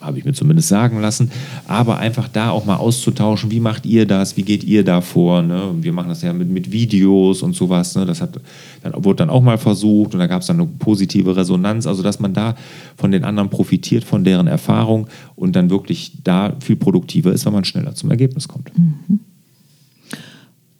Habe 0.00 0.18
ich 0.18 0.24
mir 0.24 0.32
zumindest 0.32 0.68
sagen 0.68 1.00
lassen. 1.00 1.30
Aber 1.66 1.98
einfach 1.98 2.28
da 2.28 2.50
auch 2.50 2.64
mal 2.64 2.76
auszutauschen, 2.76 3.50
wie 3.50 3.58
macht 3.58 3.84
ihr 3.84 4.06
das, 4.06 4.36
wie 4.36 4.42
geht 4.42 4.62
ihr 4.62 4.84
da 4.84 5.00
vor? 5.00 5.42
Ne? 5.42 5.74
Wir 5.80 5.92
machen 5.92 6.08
das 6.08 6.22
ja 6.22 6.32
mit, 6.32 6.48
mit 6.48 6.70
Videos 6.70 7.42
und 7.42 7.54
sowas. 7.54 7.96
Ne? 7.96 8.06
Das 8.06 8.20
hat, 8.20 8.40
dann, 8.82 8.92
wurde 9.04 9.16
dann 9.16 9.30
auch 9.30 9.42
mal 9.42 9.58
versucht 9.58 10.14
und 10.14 10.20
da 10.20 10.26
gab 10.26 10.42
es 10.42 10.46
dann 10.46 10.60
eine 10.60 10.68
positive 10.78 11.36
Resonanz. 11.36 11.86
Also, 11.86 12.02
dass 12.02 12.20
man 12.20 12.32
da 12.32 12.54
von 12.96 13.10
den 13.10 13.24
anderen 13.24 13.50
profitiert, 13.50 14.04
von 14.04 14.22
deren 14.22 14.46
Erfahrung 14.46 15.08
und 15.34 15.56
dann 15.56 15.68
wirklich 15.68 16.12
da 16.22 16.54
viel 16.60 16.76
produktiver 16.76 17.32
ist, 17.32 17.44
wenn 17.46 17.52
man 17.52 17.64
schneller 17.64 17.94
zum 17.94 18.10
Ergebnis 18.10 18.46
kommt. 18.46 18.70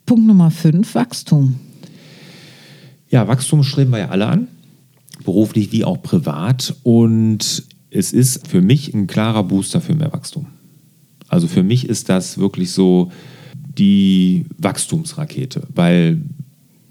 Punkt 0.07 0.27
Nummer 0.27 0.51
fünf, 0.51 0.95
Wachstum. 0.95 1.57
Ja, 3.11 3.27
Wachstum 3.27 3.63
streben 3.63 3.91
wir 3.91 3.99
ja 3.99 4.09
alle 4.09 4.27
an, 4.27 4.49
beruflich 5.25 5.73
wie 5.73 5.85
auch 5.85 6.03
privat. 6.03 6.75
Und 6.83 7.65
es 7.91 8.13
ist 8.13 8.47
für 8.47 8.61
mich 8.61 8.95
ein 8.95 9.07
klarer 9.07 9.45
Booster 9.45 9.81
für 9.81 9.95
mehr 9.95 10.13
Wachstum. 10.13 10.47
Also 11.29 11.47
für 11.47 11.63
mich 11.63 11.89
ist 11.89 12.09
das 12.09 12.39
wirklich 12.39 12.73
so 12.73 13.11
die 13.79 14.47
Wachstumsrakete, 14.59 15.63
weil 15.75 16.23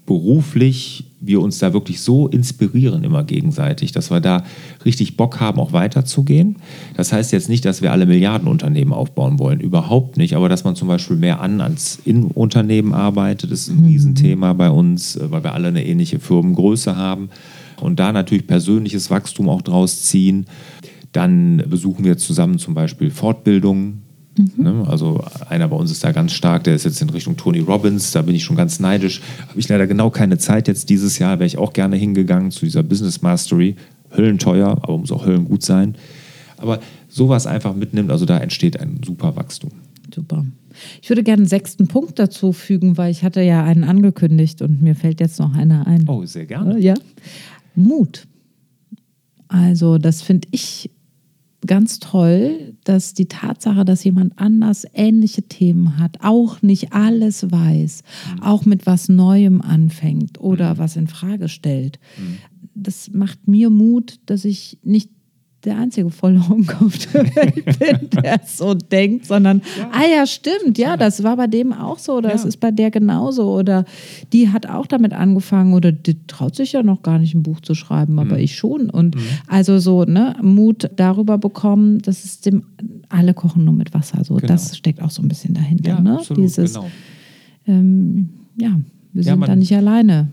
beruflich 0.06 1.04
wir 1.20 1.40
uns 1.40 1.58
da 1.58 1.72
wirklich 1.72 2.00
so 2.00 2.28
inspirieren 2.28 3.04
immer 3.04 3.24
gegenseitig, 3.24 3.92
dass 3.92 4.10
wir 4.10 4.20
da 4.20 4.44
richtig 4.84 5.16
Bock 5.16 5.40
haben, 5.40 5.58
auch 5.60 5.72
weiterzugehen. 5.72 6.56
Das 6.96 7.12
heißt 7.12 7.32
jetzt 7.32 7.48
nicht, 7.48 7.64
dass 7.64 7.82
wir 7.82 7.92
alle 7.92 8.06
Milliardenunternehmen 8.06 8.94
aufbauen 8.94 9.38
wollen, 9.38 9.60
überhaupt 9.60 10.16
nicht, 10.16 10.34
aber 10.34 10.48
dass 10.48 10.64
man 10.64 10.76
zum 10.76 10.88
Beispiel 10.88 11.16
mehr 11.16 11.40
an 11.40 11.60
als 11.60 11.98
in 12.04 12.24
Unternehmen 12.24 12.94
arbeitet, 12.94 13.50
ist 13.50 13.68
ein 13.68 13.84
Riesenthema 13.84 14.52
bei 14.52 14.70
uns, 14.70 15.18
weil 15.20 15.42
wir 15.42 15.54
alle 15.54 15.68
eine 15.68 15.84
ähnliche 15.84 16.20
Firmengröße 16.20 16.96
haben 16.96 17.28
und 17.80 17.98
da 17.98 18.12
natürlich 18.12 18.46
persönliches 18.46 19.10
Wachstum 19.10 19.48
auch 19.48 19.62
draus 19.62 20.02
ziehen. 20.02 20.46
Dann 21.12 21.62
besuchen 21.68 22.04
wir 22.04 22.18
zusammen 22.18 22.58
zum 22.58 22.74
Beispiel 22.74 23.10
Fortbildungen, 23.10 24.02
Ne? 24.56 24.84
Also 24.86 25.20
einer 25.48 25.68
bei 25.68 25.76
uns 25.76 25.90
ist 25.90 26.04
da 26.04 26.12
ganz 26.12 26.32
stark, 26.32 26.64
der 26.64 26.74
ist 26.74 26.84
jetzt 26.84 27.02
in 27.02 27.10
Richtung 27.10 27.36
Tony 27.36 27.58
Robbins, 27.60 28.12
da 28.12 28.22
bin 28.22 28.34
ich 28.34 28.44
schon 28.44 28.56
ganz 28.56 28.80
neidisch. 28.80 29.20
Habe 29.48 29.58
ich 29.58 29.68
leider 29.68 29.86
genau 29.86 30.10
keine 30.10 30.38
Zeit 30.38 30.68
jetzt 30.68 30.90
dieses 30.90 31.18
Jahr, 31.18 31.38
wäre 31.38 31.46
ich 31.46 31.58
auch 31.58 31.72
gerne 31.72 31.96
hingegangen 31.96 32.50
zu 32.50 32.64
dieser 32.64 32.82
Business 32.82 33.22
Mastery. 33.22 33.76
Höllenteuer, 34.10 34.78
aber 34.82 34.96
muss 34.96 35.12
auch 35.12 35.26
höllengut 35.26 35.62
sein. 35.62 35.94
Aber 36.56 36.80
sowas 37.08 37.46
einfach 37.46 37.74
mitnimmt, 37.74 38.10
also 38.10 38.24
da 38.24 38.38
entsteht 38.38 38.80
ein 38.80 39.00
super 39.04 39.36
Wachstum. 39.36 39.70
Super. 40.14 40.46
Ich 41.02 41.10
würde 41.10 41.22
gerne 41.22 41.42
einen 41.42 41.48
sechsten 41.48 41.88
Punkt 41.88 42.18
dazu 42.18 42.52
fügen, 42.52 42.96
weil 42.96 43.10
ich 43.10 43.22
hatte 43.22 43.42
ja 43.42 43.64
einen 43.64 43.84
angekündigt 43.84 44.62
und 44.62 44.80
mir 44.80 44.94
fällt 44.94 45.20
jetzt 45.20 45.38
noch 45.38 45.54
einer 45.54 45.86
ein. 45.86 46.08
Oh, 46.08 46.24
sehr 46.24 46.46
gerne. 46.46 46.78
Ja. 46.78 46.94
Mut. 47.74 48.26
Also, 49.48 49.98
das 49.98 50.22
finde 50.22 50.48
ich 50.52 50.90
ganz 51.66 51.98
toll, 51.98 52.76
dass 52.84 53.14
die 53.14 53.26
Tatsache, 53.26 53.84
dass 53.84 54.04
jemand 54.04 54.38
anders 54.38 54.86
ähnliche 54.94 55.42
Themen 55.42 55.98
hat, 55.98 56.18
auch 56.20 56.62
nicht 56.62 56.92
alles 56.92 57.50
weiß, 57.50 58.02
auch 58.40 58.64
mit 58.64 58.86
was 58.86 59.08
Neuem 59.08 59.60
anfängt 59.60 60.40
oder 60.40 60.78
was 60.78 60.96
in 60.96 61.08
Frage 61.08 61.48
stellt. 61.48 61.98
Das 62.74 63.10
macht 63.12 63.48
mir 63.48 63.70
Mut, 63.70 64.20
dass 64.26 64.44
ich 64.44 64.78
nicht 64.82 65.10
der 65.64 65.76
einzige 65.76 66.08
Vollhornkopf 66.10 67.10
der 67.12 67.24
Welt 67.36 67.64
bin, 67.78 68.10
der 68.22 68.40
so 68.46 68.74
denkt, 68.74 69.26
sondern, 69.26 69.60
ah 69.90 70.04
ja, 70.06 70.24
stimmt, 70.24 70.78
ja, 70.78 70.96
das 70.96 71.24
war 71.24 71.36
bei 71.36 71.48
dem 71.48 71.72
auch 71.72 71.98
so 71.98 72.12
oder 72.18 72.28
Ja. 72.28 72.34
es 72.36 72.44
ist 72.44 72.58
bei 72.58 72.70
der 72.70 72.92
genauso 72.92 73.52
oder 73.52 73.84
die 74.32 74.50
hat 74.50 74.66
auch 74.68 74.86
damit 74.86 75.12
angefangen 75.12 75.74
oder 75.74 75.90
die 75.90 76.16
traut 76.28 76.54
sich 76.54 76.72
ja 76.72 76.84
noch 76.84 77.02
gar 77.02 77.18
nicht 77.18 77.34
ein 77.34 77.42
Buch 77.42 77.60
zu 77.60 77.74
schreiben, 77.74 78.12
Mhm. 78.12 78.18
aber 78.20 78.38
ich 78.38 78.54
schon. 78.54 78.88
Und 78.88 79.16
also 79.48 79.80
so, 79.80 80.04
ne, 80.04 80.36
Mut 80.42 80.90
darüber 80.94 81.38
bekommen, 81.38 81.98
dass 82.02 82.24
es 82.24 82.40
dem, 82.40 82.62
alle 83.08 83.34
kochen 83.34 83.64
nur 83.64 83.74
mit 83.74 83.92
Wasser, 83.94 84.22
so, 84.24 84.34
Genau. 84.36 84.46
das 84.46 84.76
steckt 84.76 85.02
auch 85.02 85.10
so 85.10 85.22
ein 85.22 85.28
bisschen 85.28 85.54
dahinter, 85.54 85.98
ne? 86.00 86.18
absolut, 86.18 86.44
Dieses, 86.44 86.74
genau. 86.74 86.86
ähm, 87.66 88.28
ja, 88.60 88.78
wir 89.12 89.22
Ja, 89.22 89.30
sind 89.32 89.40
man- 89.40 89.48
da 89.48 89.56
nicht 89.56 89.74
alleine. 89.74 90.28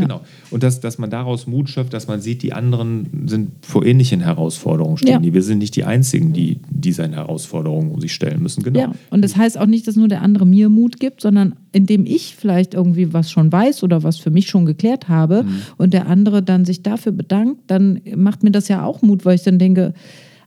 Genau. 0.00 0.20
Und 0.50 0.62
dass, 0.62 0.80
dass 0.80 0.98
man 0.98 1.10
daraus 1.10 1.46
Mut 1.46 1.68
schöpft, 1.70 1.92
dass 1.92 2.06
man 2.08 2.20
sieht, 2.20 2.42
die 2.42 2.52
anderen 2.52 3.06
sind 3.26 3.50
vor 3.64 3.84
ähnlichen 3.84 4.20
Herausforderungen 4.20 4.96
stehen. 4.96 5.22
Ja. 5.24 5.32
Wir 5.34 5.42
sind 5.42 5.58
nicht 5.58 5.76
die 5.76 5.84
Einzigen, 5.84 6.32
die 6.32 6.58
diese 6.70 7.08
Herausforderungen 7.10 8.00
sich 8.00 8.12
stellen 8.12 8.42
müssen. 8.42 8.62
Genau. 8.62 8.78
Ja, 8.80 8.92
und 9.10 9.22
das 9.22 9.36
heißt 9.36 9.58
auch 9.58 9.66
nicht, 9.66 9.86
dass 9.86 9.96
nur 9.96 10.08
der 10.08 10.22
andere 10.22 10.46
mir 10.46 10.68
Mut 10.68 10.98
gibt, 11.00 11.20
sondern 11.20 11.54
indem 11.72 12.06
ich 12.06 12.36
vielleicht 12.36 12.74
irgendwie 12.74 13.12
was 13.12 13.30
schon 13.30 13.52
weiß 13.52 13.82
oder 13.82 14.02
was 14.02 14.18
für 14.18 14.30
mich 14.30 14.48
schon 14.48 14.66
geklärt 14.66 15.08
habe 15.08 15.44
Mhm. 15.44 15.56
und 15.78 15.94
der 15.94 16.06
andere 16.08 16.42
dann 16.42 16.64
sich 16.64 16.82
dafür 16.82 17.12
bedankt, 17.12 17.60
dann 17.68 18.00
macht 18.16 18.42
mir 18.42 18.50
das 18.50 18.68
ja 18.68 18.84
auch 18.84 19.02
Mut, 19.02 19.24
weil 19.24 19.36
ich 19.36 19.42
dann 19.42 19.58
denke, 19.58 19.94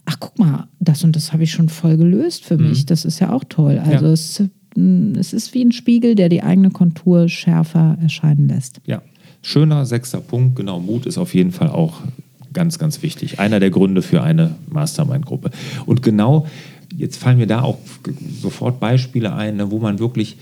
ach 0.05 0.17
guck 0.19 0.37
mal, 0.37 0.67
das 0.79 1.03
und 1.05 1.15
das 1.15 1.31
habe 1.31 1.43
ich 1.43 1.51
schon 1.51 1.69
voll 1.69 1.95
gelöst 1.97 2.43
für 2.43 2.57
mich. 2.57 2.85
Das 2.85 3.05
ist 3.05 3.19
ja 3.19 3.31
auch 3.31 3.45
toll. 3.47 3.79
Also 3.79 4.05
Mhm. 4.05 4.05
Ja. 4.05 4.11
es, 4.11 4.43
es 5.19 5.33
ist 5.33 5.53
wie 5.53 5.63
ein 5.63 5.71
Spiegel, 5.71 6.15
der 6.15 6.29
die 6.29 6.41
eigene 6.43 6.71
Kontur 6.71 7.29
schärfer 7.29 7.97
erscheinen 8.01 8.47
lässt. 8.49 8.81
Ja, 8.85 9.01
schöner 9.43 9.85
sechster 9.85 10.21
Punkt. 10.21 10.55
Genau, 10.55 10.79
Mut 10.79 11.05
ist 11.05 11.19
auf 11.19 11.35
jeden 11.35 11.51
Fall 11.51 11.69
auch 11.69 12.01
ganz, 12.53 12.79
ganz 12.79 13.03
wichtig. 13.03 13.39
Einer 13.39 13.59
der 13.59 13.69
Gründe 13.69 14.01
für 14.01 14.23
eine 14.23 14.55
Mastermind-Gruppe. 14.71 15.51
Und 15.85 16.01
genau, 16.01 16.47
jetzt 16.95 17.17
fallen 17.17 17.37
mir 17.37 17.47
da 17.47 17.61
auch 17.61 17.77
sofort 18.41 18.79
Beispiele 18.79 19.33
ein, 19.33 19.57
ne, 19.57 19.69
wo 19.69 19.79
man 19.79 19.99
wirklich 19.99 20.37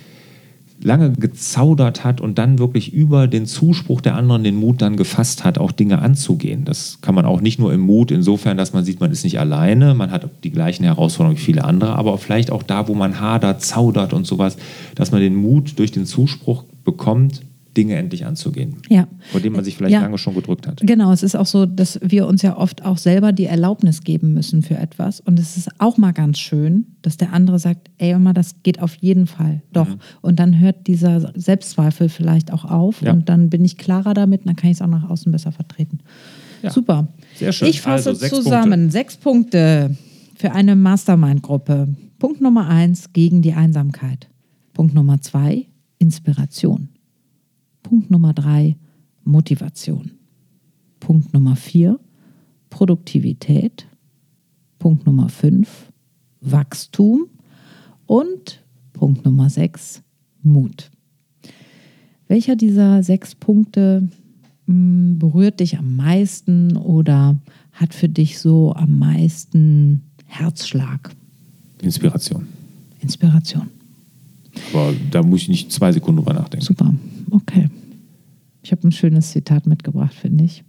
lange 0.84 1.12
gezaudert 1.12 2.04
hat 2.04 2.22
und 2.22 2.38
dann 2.38 2.58
wirklich 2.58 2.92
über 2.92 3.28
den 3.28 3.46
Zuspruch 3.46 4.02
der 4.02 4.16
anderen 4.16 4.44
den 4.44 4.56
Mut 4.56 4.82
dann 4.82 4.98
gefasst 4.98 5.44
hat, 5.44 5.60
auch 5.60 5.72
Dinge 5.72 6.00
anzugehen. 6.00 6.66
Das 6.66 7.00
kann 7.02 7.14
man 7.14 7.26
auch 7.26 7.40
nicht 7.40 7.60
nur 7.60 7.72
im 7.72 7.82
Mut, 7.82 8.10
insofern, 8.10 8.58
dass 8.58 8.74
man 8.74 8.84
sieht, 8.84 9.00
man 9.00 9.12
ist 9.12 9.24
nicht 9.24 9.40
alleine, 9.40 9.94
man 9.94 10.12
hat 10.12 10.28
die 10.44 10.50
gleichen 10.50 10.84
Herausforderungen 10.84 11.38
wie 11.38 11.44
viele 11.44 11.66
andere, 11.66 11.96
aber 11.96 12.18
vielleicht 12.18 12.52
auch 12.52 12.64
da, 12.64 12.88
wo 12.88 12.96
man 12.96 13.20
hadert, 13.20 13.62
zaudert 13.62 14.12
und 14.14 14.26
sowas, 14.26 14.58
dass 14.96 15.12
man 15.12 15.22
den 15.22 15.36
Mut 15.36 15.78
durch 15.78 15.92
den 15.92 16.08
Zuspruch 16.08 16.64
bekommt, 16.84 17.42
Dinge 17.78 17.96
endlich 17.96 18.26
anzugehen, 18.26 18.78
Ja. 18.90 19.08
vor 19.32 19.40
denen 19.40 19.56
man 19.56 19.64
sich 19.64 19.78
vielleicht 19.78 19.94
Ja. 19.94 20.02
lange 20.02 20.18
schon 20.18 20.34
gedrückt 20.36 20.68
hat. 20.68 20.82
Genau, 20.84 21.12
es 21.14 21.24
ist 21.24 21.36
auch 21.36 21.46
so, 21.46 21.66
dass 21.66 22.00
wir 22.04 22.28
uns 22.28 22.42
ja 22.42 22.58
oft 22.58 22.84
auch 22.84 22.98
selber 22.98 23.32
die 23.32 23.46
Erlaubnis 23.46 24.04
geben 24.04 24.34
müssen 24.34 24.62
für 24.62 24.76
etwas. 24.78 25.22
Und 25.22 25.40
es 25.40 25.56
ist 25.56 25.70
auch 25.80 25.98
mal 25.98 26.12
ganz 26.12 26.38
schön, 26.40 26.88
dass 27.02 27.16
der 27.18 27.32
andere 27.34 27.60
sagt, 27.60 27.90
ey 27.98 28.14
Oma, 28.14 28.34
das 28.34 28.56
geht 28.64 28.82
auf 28.82 28.96
jeden 28.96 29.26
Fall. 29.28 29.62
Doch. 29.72 29.88
Mhm. 29.88 30.00
Und 30.22 30.40
dann 30.40 30.60
hört 30.60 30.88
dieser 30.88 31.32
Selbstzweifel 31.40 32.10
vielleicht 32.10 32.52
auch 32.52 32.66
auf 32.66 33.02
Ja. 33.02 33.14
und 33.14 33.30
dann 33.30 33.50
bin 33.50 33.64
ich 33.64 33.78
klarer 33.78 34.14
damit 34.14 34.42
und 34.42 34.48
dann 34.48 34.56
kann 34.58 34.70
ich 34.70 34.78
es 34.78 34.82
auch 34.82 34.88
nach 34.88 35.10
außen 35.10 35.32
besser 35.32 35.52
vertreten. 35.52 36.00
Super. 36.70 37.08
Sehr 37.36 37.52
schön. 37.54 37.70
Ich 37.70 37.82
fasse 37.82 38.10
Also 38.10 38.20
sechs 38.20 38.36
zusammen 38.36 38.90
sechs 38.92 39.18
Punkte 39.18 39.96
für 40.36 40.52
eine 40.52 40.76
Mastermind-Gruppe. 40.76 41.88
Punkt 42.20 42.42
Nummer 42.42 42.68
eins, 42.68 43.14
gegen 43.14 43.42
die 43.42 43.54
Einsamkeit. 43.54 44.28
Punkt 44.74 44.94
Nummer 44.94 45.22
zwei, 45.22 45.66
Inspiration. 45.98 46.90
Punkt 47.84 48.12
Nummer 48.12 48.34
drei, 48.34 48.76
Motivation. 49.24 50.12
Punkt 51.00 51.34
Nummer 51.34 51.56
vier, 51.56 52.00
Produktivität. 52.70 53.88
Punkt 54.80 55.06
Nummer 55.06 55.30
fünf, 55.30 55.92
Wachstum. 56.42 57.28
Und 58.06 58.64
Punkt 58.94 59.26
Nummer 59.26 59.50
sechs, 59.50 60.02
Mut. 60.44 60.90
Welcher 62.28 62.56
dieser 62.56 63.04
sechs 63.04 63.36
Punkte 63.36 64.10
mh, 64.66 65.16
berührt 65.20 65.60
dich 65.60 65.78
am 65.78 65.96
meisten 65.96 66.78
oder 66.78 67.38
hat 67.74 67.94
für 67.94 68.10
dich 68.10 68.40
so 68.40 68.74
am 68.74 69.00
meisten 69.00 70.04
Herzschlag, 70.26 71.12
Inspiration. 71.82 72.48
Inspiration? 73.00 73.68
Aber 74.74 74.94
da 75.10 75.24
muss 75.24 75.42
ich 75.42 75.50
nicht 75.50 75.72
zwei 75.72 75.92
Sekunden 75.92 76.18
drüber 76.18 76.34
nachdenken. 76.34 76.66
Super, 76.66 76.94
okay. 77.32 77.70
Ich 78.64 78.72
habe 78.72 78.88
ein 78.88 78.92
schönes 78.92 79.32
Zitat 79.32 79.66
mitgebracht, 79.66 80.14
finde 80.14 80.44
ich, 80.44 80.64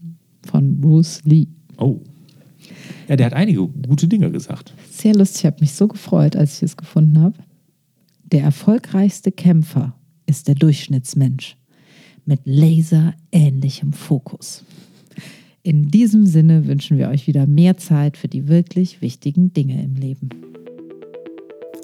von 0.46 0.80
Bruce 0.80 1.20
Lee. 1.24 1.46
Oh. 1.76 2.00
Ja, 3.08 3.16
der 3.16 3.26
hat 3.26 3.34
einige 3.34 3.66
gute 3.66 4.08
Dinge 4.08 4.30
gesagt. 4.30 4.72
Sehr 4.90 5.14
lustig, 5.14 5.40
ich 5.40 5.46
habe 5.46 5.60
mich 5.60 5.72
so 5.72 5.88
gefreut, 5.88 6.36
als 6.36 6.56
ich 6.56 6.62
es 6.62 6.76
gefunden 6.76 7.20
habe. 7.20 7.38
Der 8.30 8.42
erfolgreichste 8.42 9.30
Kämpfer 9.30 9.94
ist 10.26 10.48
der 10.48 10.54
Durchschnittsmensch 10.54 11.56
mit 12.24 12.40
laserähnlichem 12.44 13.92
Fokus. 13.92 14.64
In 15.62 15.90
diesem 15.90 16.26
Sinne 16.26 16.66
wünschen 16.66 16.98
wir 16.98 17.08
euch 17.08 17.26
wieder 17.26 17.46
mehr 17.46 17.76
Zeit 17.76 18.16
für 18.16 18.28
die 18.28 18.48
wirklich 18.48 19.00
wichtigen 19.00 19.52
Dinge 19.52 19.82
im 19.82 19.94
Leben. 19.94 20.30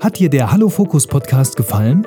Hat 0.00 0.18
dir 0.18 0.30
der 0.30 0.50
Hallo 0.50 0.68
Fokus 0.68 1.06
Podcast 1.06 1.56
gefallen? 1.56 2.06